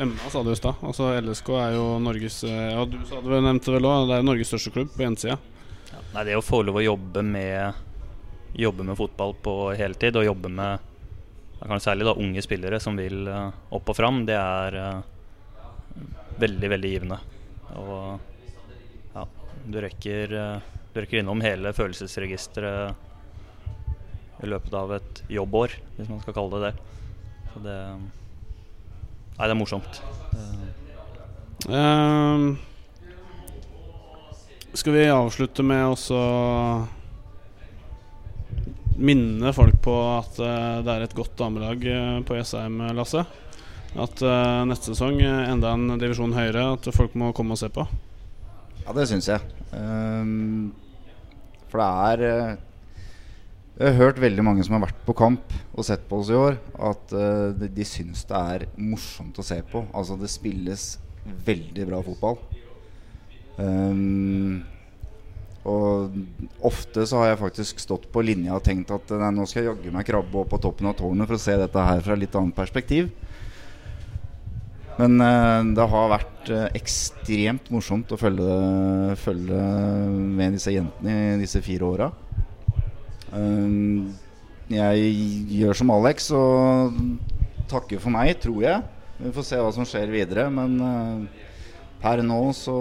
Emma 0.04 0.32
sa 0.32 0.42
det 0.44 0.58
i 0.58 0.60
stad. 0.60 0.82
Altså, 0.84 1.14
LSK 1.22 1.52
er 1.56 1.76
jo 1.78 1.86
Norges 2.04 2.42
eh, 2.44 2.74
Ja, 2.74 2.84
du 2.84 2.98
sa 3.08 3.22
det, 3.24 3.40
nevnte 3.46 3.72
vel 3.78 3.88
òg, 3.88 4.10
det 4.10 4.18
er 4.18 4.28
Norges 4.28 4.52
største 4.52 4.74
klubb 4.76 4.92
på 4.92 5.06
jentesida. 5.06 5.38
Ja, 5.94 6.02
nei, 6.18 6.26
det 6.28 6.36
å 6.36 6.44
få 6.44 6.64
lov 6.68 6.82
å 6.82 6.88
jobbe 6.88 7.24
med 7.26 7.90
Jobbe 8.54 8.84
med 8.86 9.00
fotball 9.00 9.32
på 9.42 9.54
heltid, 9.74 10.20
og 10.20 10.28
jobbe 10.28 10.52
med 10.54 10.92
særlig 11.82 12.06
da 12.06 12.12
unge 12.22 12.42
spillere 12.44 12.78
som 12.84 13.00
vil 13.00 13.26
opp 13.26 13.88
og 13.90 13.96
fram, 13.98 14.20
det 14.28 14.36
er 14.38 14.76
uh, 14.78 15.00
veldig, 16.38 16.70
veldig 16.76 16.92
givende. 16.92 17.18
Og 17.82 19.16
ja, 19.16 19.24
du 19.74 19.80
rekker, 19.82 20.36
uh, 20.38 20.83
du 20.94 21.18
innom 21.18 21.42
hele 21.42 21.74
følelsesregisteret 21.74 22.94
i 24.44 24.50
løpet 24.50 24.74
av 24.76 24.92
et 24.98 25.24
jobbår, 25.32 25.70
hvis 25.98 26.10
man 26.12 26.22
skal 26.22 26.36
kalle 26.36 26.60
det 26.60 26.68
det. 26.68 26.74
Så 27.54 27.64
det 27.64 27.78
Nei, 29.34 29.48
det 29.48 29.54
er 29.56 29.58
morsomt. 29.58 29.96
Uh, 31.66 32.54
skal 34.78 34.94
vi 34.94 35.08
avslutte 35.10 35.66
med 35.66 35.88
å 35.90 36.20
minne 39.02 39.54
folk 39.58 39.80
på 39.82 39.96
at 40.20 40.38
uh, 40.38 40.84
det 40.86 40.94
er 40.94 41.08
et 41.08 41.18
godt 41.18 41.34
damelag 41.40 41.82
eh, 41.90 42.20
på 42.28 42.38
Jessheim, 42.38 42.78
Lasse. 42.94 43.26
At 43.98 44.22
uh, 44.22 44.62
neste 44.70 44.94
sesong 44.94 45.18
enda 45.26 45.74
en 45.74 45.98
divisjon 45.98 46.38
høyere, 46.38 46.76
at 46.78 46.94
folk 46.94 47.18
må 47.18 47.34
komme 47.34 47.58
og 47.58 47.62
se 47.64 47.74
på. 47.74 47.88
Ja, 48.84 48.94
det 48.94 49.10
syns 49.10 49.32
jeg. 49.32 49.42
Ehm, 49.74 50.74
for 51.74 51.82
det 51.82 51.90
er 51.90 52.24
eh, 52.30 52.58
Jeg 53.80 53.88
har 53.90 53.98
hørt 53.98 54.22
veldig 54.22 54.46
mange 54.46 54.66
som 54.66 54.78
har 54.78 54.84
vært 54.86 55.00
på 55.08 55.16
kamp 55.18 55.56
og 55.74 55.88
sett 55.88 56.04
på 56.10 56.20
oss 56.22 56.30
i 56.30 56.38
år, 56.38 56.60
at 56.92 57.16
eh, 57.18 57.48
de, 57.58 57.72
de 57.74 57.88
syns 57.88 58.22
det 58.30 58.42
er 58.58 58.68
morsomt 58.78 59.40
å 59.42 59.46
se 59.46 59.58
på. 59.72 59.82
Altså, 59.92 60.20
det 60.22 60.30
spilles 60.30 60.92
veldig 61.48 61.88
bra 61.90 62.04
fotball. 62.06 62.38
Um, 63.58 64.62
og 65.64 66.16
ofte 66.66 67.06
så 67.08 67.22
har 67.22 67.32
jeg 67.32 67.40
faktisk 67.40 67.80
stått 67.80 68.10
på 68.12 68.24
linja 68.26 68.58
og 68.58 68.66
tenkt 68.66 68.92
at 68.92 69.14
nei, 69.16 69.30
nå 69.32 69.46
skal 69.48 69.62
jeg 69.62 69.70
jaggu 69.72 69.94
meg 69.96 70.08
krabbe 70.10 70.42
opp 70.42 70.50
på 70.52 70.60
toppen 70.66 70.90
av 70.90 70.98
tårnet 71.00 71.30
for 71.30 71.38
å 71.38 71.44
se 71.44 71.56
dette 71.60 71.86
her 71.88 72.04
fra 72.04 72.18
litt 72.20 72.36
annet 72.36 72.58
perspektiv. 72.58 73.10
Men 75.00 75.22
eh, 75.26 75.60
det 75.74 75.86
har 75.90 76.12
vært 76.12 76.50
eh, 76.54 76.68
ekstremt 76.78 77.70
morsomt 77.74 78.12
å 78.14 78.20
følge, 78.20 78.58
følge 79.24 79.62
med 80.38 80.58
disse 80.58 80.74
jentene 80.76 81.16
i 81.34 81.40
disse 81.42 81.64
fire 81.66 81.88
åra. 81.88 82.10
Um, 83.34 84.14
jeg 84.70 85.08
gjør 85.58 85.80
som 85.80 85.92
Alex 85.96 86.30
og 86.38 87.00
takker 87.72 88.02
for 88.02 88.14
meg, 88.14 88.36
tror 88.44 88.62
jeg. 88.62 88.84
Vi 89.18 89.32
får 89.34 89.48
se 89.48 89.60
hva 89.62 89.72
som 89.74 89.88
skjer 89.88 90.14
videre. 90.14 90.46
Men 90.54 90.78
eh, 90.86 91.50
per 92.04 92.22
nå 92.26 92.44
så 92.58 92.78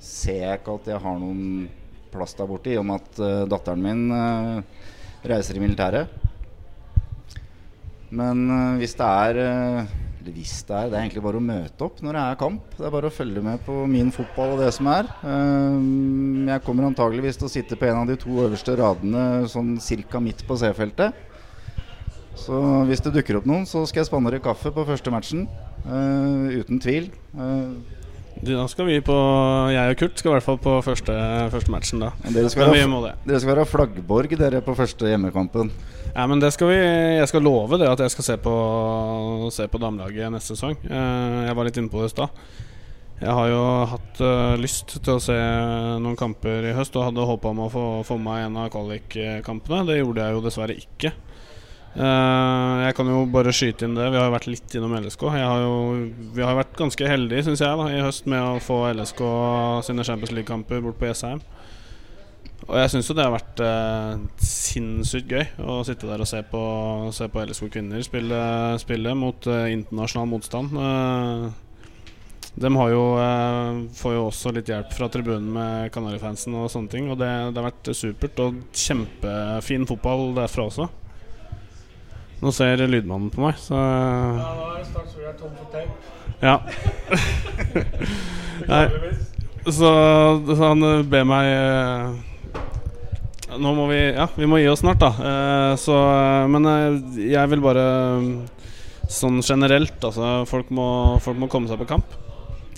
ser 0.00 0.42
jeg 0.46 0.60
ikke 0.62 0.78
at 0.80 0.90
jeg 0.94 1.04
har 1.04 1.20
noen 1.20 1.68
plass 2.10 2.34
der 2.38 2.48
borte, 2.50 2.72
i 2.72 2.78
og 2.80 2.86
med 2.88 3.02
at 3.02 3.22
eh, 3.22 3.46
datteren 3.50 3.84
min 3.84 4.04
eh, 4.16 4.86
reiser 5.30 5.58
i 5.58 5.62
militæret. 5.62 6.16
Men 8.10 8.46
eh, 8.48 8.78
hvis 8.80 8.96
det 8.98 9.10
er 9.26 9.42
eh, 9.44 9.98
Eller 10.20 10.34
hvis 10.36 10.58
det 10.68 10.76
er 10.76 10.90
Det 10.90 10.98
er 10.98 11.04
egentlig 11.06 11.22
bare 11.24 11.40
å 11.40 11.44
møte 11.44 11.86
opp 11.86 12.02
når 12.04 12.16
det 12.16 12.22
er 12.24 12.40
kamp. 12.42 12.64
Det 12.76 12.84
er 12.86 12.92
bare 12.92 13.08
å 13.08 13.14
følge 13.14 13.42
med 13.44 13.62
på 13.64 13.76
min 13.88 14.10
fotball 14.12 14.54
og 14.54 14.60
det 14.60 14.68
som 14.76 14.90
er. 14.92 15.08
Eh, 15.24 15.78
jeg 16.50 16.64
kommer 16.66 16.88
antageligvis 16.90 17.40
til 17.40 17.48
å 17.48 17.52
sitte 17.52 17.78
på 17.80 17.88
en 17.88 18.02
av 18.02 18.10
de 18.10 18.18
to 18.20 18.34
øverste 18.44 18.76
radene 18.80 19.48
sånn 19.48 19.78
cirka 19.80 20.20
midt 20.20 20.44
på 20.46 20.58
C-feltet. 20.60 21.16
Så 22.40 22.56
hvis 22.88 23.02
det 23.04 23.14
dukker 23.16 23.40
opp 23.40 23.48
noen, 23.48 23.66
så 23.68 23.82
skal 23.88 24.02
jeg 24.02 24.10
spandere 24.10 24.42
kaffe 24.44 24.72
på 24.72 24.86
første 24.88 25.12
matchen. 25.12 25.48
eh, 25.86 26.60
uten 26.60 26.78
tvil. 26.80 27.10
Da 28.40 28.64
skal 28.72 28.86
vi 28.88 28.96
på 29.04 29.14
Jeg 29.68 29.92
og 29.92 29.98
Kurt 30.00 30.20
skal 30.20 30.30
i 30.30 30.34
hvert 30.38 30.46
fall 30.46 30.58
på 30.64 30.78
første, 30.84 31.14
første 31.52 31.72
matchen, 31.72 32.00
da. 32.00 32.08
dere, 32.32 32.48
skal 32.48 32.70
være, 32.70 32.86
det. 33.04 33.12
dere 33.26 33.40
skal 33.42 33.52
være 33.52 33.66
flaggborg 33.68 34.32
dere 34.40 34.62
på 34.64 34.74
første 34.78 35.10
hjemmekampen. 35.10 35.68
Ja, 36.14 36.24
men 36.26 36.40
det 36.40 36.48
skal 36.54 36.72
vi 36.72 36.78
Jeg 36.80 37.28
skal 37.28 37.44
love 37.44 37.78
det 37.78 37.90
at 37.90 38.00
jeg 38.00 38.14
skal 38.16 38.26
se 38.30 38.38
på, 38.40 38.54
se 39.52 39.68
på 39.68 39.80
damelaget 39.82 40.32
neste 40.32 40.56
sesong. 40.56 40.78
Eh, 40.88 41.38
jeg 41.50 41.58
var 41.58 41.68
litt 41.68 41.80
inne 41.82 41.92
på 41.92 42.00
det 42.00 42.08
i 42.08 42.14
stad. 42.14 42.42
Jeg 43.20 43.36
har 43.36 43.50
jo 43.52 43.64
hatt 43.92 44.20
eh, 44.24 44.56
lyst 44.62 44.96
til 44.96 45.18
å 45.18 45.20
se 45.20 45.36
noen 46.00 46.16
kamper 46.16 46.70
i 46.70 46.76
høst 46.78 46.96
og 46.96 47.10
hadde 47.10 47.28
håpa 47.28 47.52
om 47.52 47.66
å 47.66 47.72
få, 47.72 47.86
få 48.08 48.16
med 48.16 48.30
meg 48.30 48.46
en 48.46 48.60
av 48.62 48.70
kvalikkampene. 48.72 49.84
Det 49.90 50.00
gjorde 50.00 50.24
jeg 50.24 50.38
jo 50.38 50.44
dessverre 50.48 50.78
ikke. 50.80 51.12
Eh, 51.90 52.74
jeg 52.84 52.94
kan 52.94 53.08
jo 53.10 53.24
bare 53.34 53.52
skyte 53.54 53.86
inn 53.86 53.96
det. 53.98 54.10
Vi 54.12 54.18
har 54.18 54.28
jo 54.28 54.34
vært 54.36 54.50
litt 54.50 54.74
innom 54.78 54.94
LSK. 55.00 55.24
Har 55.34 55.64
jo, 55.64 55.72
vi 56.36 56.44
har 56.44 56.58
vært 56.58 56.76
ganske 56.78 57.08
heldige, 57.10 57.48
syns 57.48 57.64
jeg, 57.64 57.80
da, 57.80 57.88
i 57.90 58.04
høst 58.04 58.28
med 58.30 58.44
å 58.44 58.60
få 58.62 58.84
LSK 58.92 59.22
sine 59.88 60.06
Champions 60.06 60.34
League-kamper 60.36 60.84
bort 60.84 61.00
på 61.00 61.10
Jessheim. 61.10 61.42
Og 62.68 62.76
jeg 62.76 62.92
syns 62.92 63.08
jo 63.08 63.16
det 63.18 63.24
har 63.24 63.34
vært 63.34 63.62
eh, 63.64 64.20
sinnssykt 64.46 65.32
gøy 65.32 65.48
å 65.64 65.80
sitte 65.86 66.06
der 66.06 66.22
og 66.22 66.28
se 66.28 66.42
på, 66.46 66.60
se 67.16 67.26
på 67.32 67.42
LSK 67.42 67.66
kvinner 67.72 68.04
spille, 68.06 68.42
spille 68.78 69.16
mot 69.18 69.48
eh, 69.50 69.72
internasjonal 69.74 70.30
motstand. 70.30 70.78
De 72.60 72.68
har 72.74 72.88
jo, 72.90 73.02
får 73.96 74.14
jo 74.14 74.22
også 74.26 74.50
litt 74.54 74.70
hjelp 74.70 74.90
fra 74.92 75.06
tribunen 75.10 75.52
med 75.54 75.90
Kanarifansen 75.94 76.54
og 76.58 76.70
sånne 76.70 76.92
ting. 76.92 77.10
Og 77.10 77.18
det, 77.18 77.30
det 77.50 77.62
har 77.62 77.68
vært 77.70 77.90
supert 77.96 78.42
og 78.42 78.58
kjempefin 78.74 79.86
fotball 79.88 80.32
derfra 80.38 80.66
også. 80.66 80.88
Nå 82.40 82.52
ser 82.56 82.80
lydmannen 82.88 83.28
på 83.32 83.42
meg, 83.44 83.58
så 83.60 83.76
Ja. 86.40 86.56
Nei, 88.70 88.84
så, 89.66 89.90
så 90.48 90.60
han 90.62 90.84
eh, 90.86 91.02
ber 91.04 91.26
meg 91.28 91.48
eh, 91.52 92.06
Nå 93.60 93.74
må 93.76 93.84
vi 93.90 93.98
Ja, 94.14 94.26
vi 94.36 94.48
må 94.48 94.60
gi 94.60 94.70
oss 94.72 94.80
snart, 94.80 95.02
da. 95.02 95.10
Eh, 95.20 95.74
så 95.80 95.96
Men 96.48 96.68
jeg 97.20 97.52
vil 97.52 97.64
bare 97.64 97.84
Sånn 99.10 99.40
generelt, 99.42 99.98
altså 100.06 100.46
folk 100.48 100.70
må, 100.72 100.86
folk 101.20 101.40
må 101.42 101.48
komme 101.50 101.66
seg 101.66 101.80
på 101.80 101.88
kamp. 101.90 102.12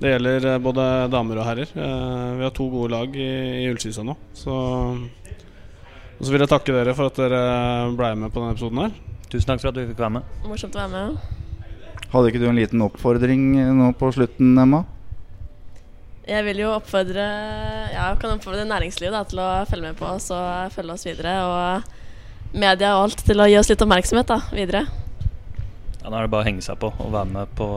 Det 0.00 0.14
gjelder 0.14 0.46
både 0.64 0.86
damer 1.12 1.42
og 1.42 1.44
herrer. 1.44 1.68
Vi 1.76 2.46
har 2.46 2.54
to 2.56 2.70
gode 2.72 2.88
lag 2.94 3.18
i, 3.20 3.26
i 3.60 3.66
Ullskisa 3.68 4.00
nå. 4.00 4.14
Så 4.32 4.54
Og 4.56 6.22
så 6.24 6.32
vil 6.32 6.40
jeg 6.40 6.48
takke 6.54 6.72
dere 6.72 6.96
for 6.96 7.12
at 7.12 7.20
dere 7.20 7.42
ble 7.98 8.14
med 8.16 8.32
på 8.32 8.40
denne 8.40 8.56
episoden 8.56 8.80
her. 8.80 8.96
Tusen 9.32 9.48
takk 9.48 9.62
for 9.62 9.70
at 9.72 9.78
du 9.78 9.86
fikk 9.88 10.00
være 10.02 10.18
med. 10.18 10.32
Morsomt 10.44 10.74
å 10.76 10.82
være 10.82 10.92
med. 10.92 12.02
Hadde 12.12 12.28
ikke 12.28 12.42
du 12.42 12.48
en 12.50 12.58
liten 12.58 12.82
oppfordring 12.84 13.44
eh, 13.62 13.70
nå 13.72 13.86
på 13.96 14.10
slutten, 14.12 14.50
Emma? 14.60 14.82
Jeg 16.28 16.44
vil 16.46 16.60
jo 16.62 16.68
oppfordre 16.76 17.22
Ja, 17.24 18.10
jeg 18.12 18.18
kan 18.20 18.34
oppfordre 18.36 18.66
næringslivet 18.68 19.14
da, 19.16 19.22
til 19.26 19.40
å 19.42 19.48
følge 19.66 19.88
med 19.88 19.96
på 19.98 20.06
oss 20.06 20.28
og 20.34 20.74
følge 20.74 20.94
oss 20.98 21.06
videre. 21.08 21.32
Og 21.48 22.58
media 22.60 22.92
og 22.98 23.06
alt 23.08 23.24
til 23.24 23.40
å 23.40 23.48
gi 23.48 23.56
oss 23.58 23.72
litt 23.72 23.82
oppmerksomhet 23.82 24.28
da, 24.28 24.38
videre. 24.52 24.84
Ja, 26.02 26.10
Nå 26.10 26.18
er 26.18 26.26
det 26.26 26.32
bare 26.34 26.44
å 26.44 26.48
henge 26.50 26.62
seg 26.66 26.78
på 26.82 26.92
og 26.92 27.14
være 27.14 27.30
med 27.32 27.56
på 27.58 27.70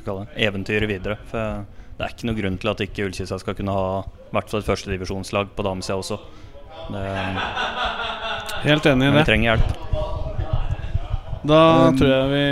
skal 0.00 0.22
det, 0.22 0.26
eventyret 0.48 0.88
videre. 0.90 1.18
For 1.28 1.66
det 1.98 2.06
er 2.08 2.16
ikke 2.16 2.30
noe 2.30 2.38
grunn 2.40 2.56
til 2.62 2.72
at 2.72 2.82
ikke 2.86 3.06
Ullkisa 3.10 3.38
skal 3.42 3.58
kunne 3.60 3.76
ha 3.76 3.86
i 4.00 4.32
hvert 4.34 4.50
fall 4.50 4.64
et 4.64 4.70
førstedivisjonslag 4.72 5.52
på 5.54 5.66
damesida 5.68 6.00
også. 6.00 6.18
Det, 6.88 7.04
Helt 8.64 8.88
enig 8.88 9.06
i 9.06 9.12
det. 9.12 9.18
vi 9.20 9.28
trenger 9.28 9.52
hjelp. 9.52 10.03
Da 11.44 11.88
Um, 11.90 11.96
tror 11.98 12.08
jeg 12.08 12.28
vi 12.32 12.44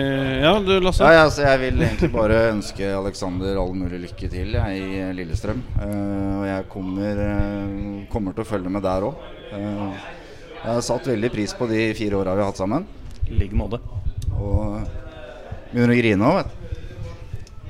Ja, 0.43 0.51
du 0.61 0.73
Lasse? 0.85 1.01
Ja, 1.07 1.23
ja, 1.25 1.29
jeg 1.49 1.61
vil 1.63 1.81
egentlig 1.81 2.11
bare 2.13 2.41
ønske 2.53 2.91
Alexander 2.93 3.57
all 3.63 3.73
mulig 3.73 4.03
lykke 4.03 4.29
til 4.31 4.53
jeg, 4.53 4.83
i 4.83 5.07
Lillestrøm. 5.17 5.63
Uh, 5.79 6.41
og 6.43 6.45
jeg 6.51 6.67
kommer, 6.73 7.23
uh, 7.25 8.03
kommer 8.13 8.37
til 8.37 8.45
å 8.45 8.49
følge 8.51 8.69
med 8.75 8.85
der 8.85 9.07
òg. 9.09 9.15
jeg 9.53 10.69
har 10.75 10.81
satt 10.85 11.09
veldig 11.09 11.31
pris 11.33 11.55
på 11.57 11.67
de 11.71 11.87
fire 11.97 12.21
åra 12.21 12.35
vi 12.37 12.45
har 12.45 12.51
hatt 12.53 12.61
sammen. 12.61 12.85
I 13.31 13.39
like 13.41 13.57
måte. 13.57 13.81
Og 14.37 14.83
begynner 15.73 15.95
å 15.95 15.99
grine 16.03 16.29
òg, 16.29 16.43
vet 16.43 16.53
du. 16.53 16.59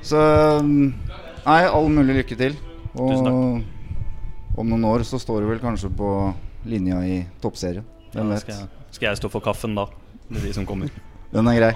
Så 0.03 0.19
Nei, 1.43 1.61
all 1.67 1.87
mulig 1.91 2.19
lykke 2.21 2.37
til. 2.39 2.55
Og 2.99 3.63
om 4.59 4.69
noen 4.69 4.85
år 4.91 5.03
så 5.07 5.17
står 5.19 5.41
du 5.43 5.49
vel 5.53 5.63
kanskje 5.63 5.89
på 5.97 6.11
linja 6.67 6.99
i 7.07 7.21
toppserien. 7.41 7.83
Hvem 8.13 8.27
ja, 8.27 8.33
vet. 8.35 8.43
skal, 8.43 8.55
jeg- 8.59 8.93
skal 8.99 9.07
jeg 9.09 9.17
stå 9.23 9.31
for 9.31 9.41
kaffen 9.41 9.73
da? 9.75 9.87
Med 10.29 10.41
de 10.43 10.53
som 10.53 10.65
kommer. 10.65 10.91
Den 11.33 11.49
er 11.49 11.57
grei. 11.57 11.73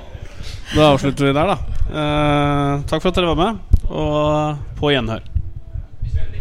Da 0.76 0.91
avslutter 0.91 1.26
vi 1.26 1.34
der, 1.34 1.50
da. 1.50 1.58
Eh, 1.88 2.84
takk 2.89 3.02
for 3.02 3.10
at 3.10 3.17
dere 3.17 3.32
var 3.32 3.39
med, 3.39 3.80
og 3.89 4.78
på 4.78 4.91
gjenhør. 4.93 5.24